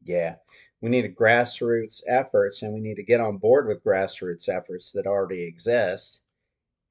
Yeah, 0.02 0.36
we 0.80 0.90
need 0.90 1.04
a 1.04 1.10
grassroots 1.10 2.02
efforts 2.06 2.62
and 2.62 2.72
we 2.72 2.80
need 2.80 2.96
to 2.96 3.02
get 3.02 3.20
on 3.20 3.38
board 3.38 3.66
with 3.66 3.84
grassroots 3.84 4.48
efforts 4.48 4.92
that 4.92 5.06
already 5.06 5.42
exist 5.42 6.20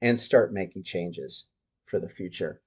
and 0.02 0.18
start 0.18 0.52
making 0.52 0.82
changes 0.82 1.46
for 1.86 1.98
the 1.98 2.08
future. 2.08 2.60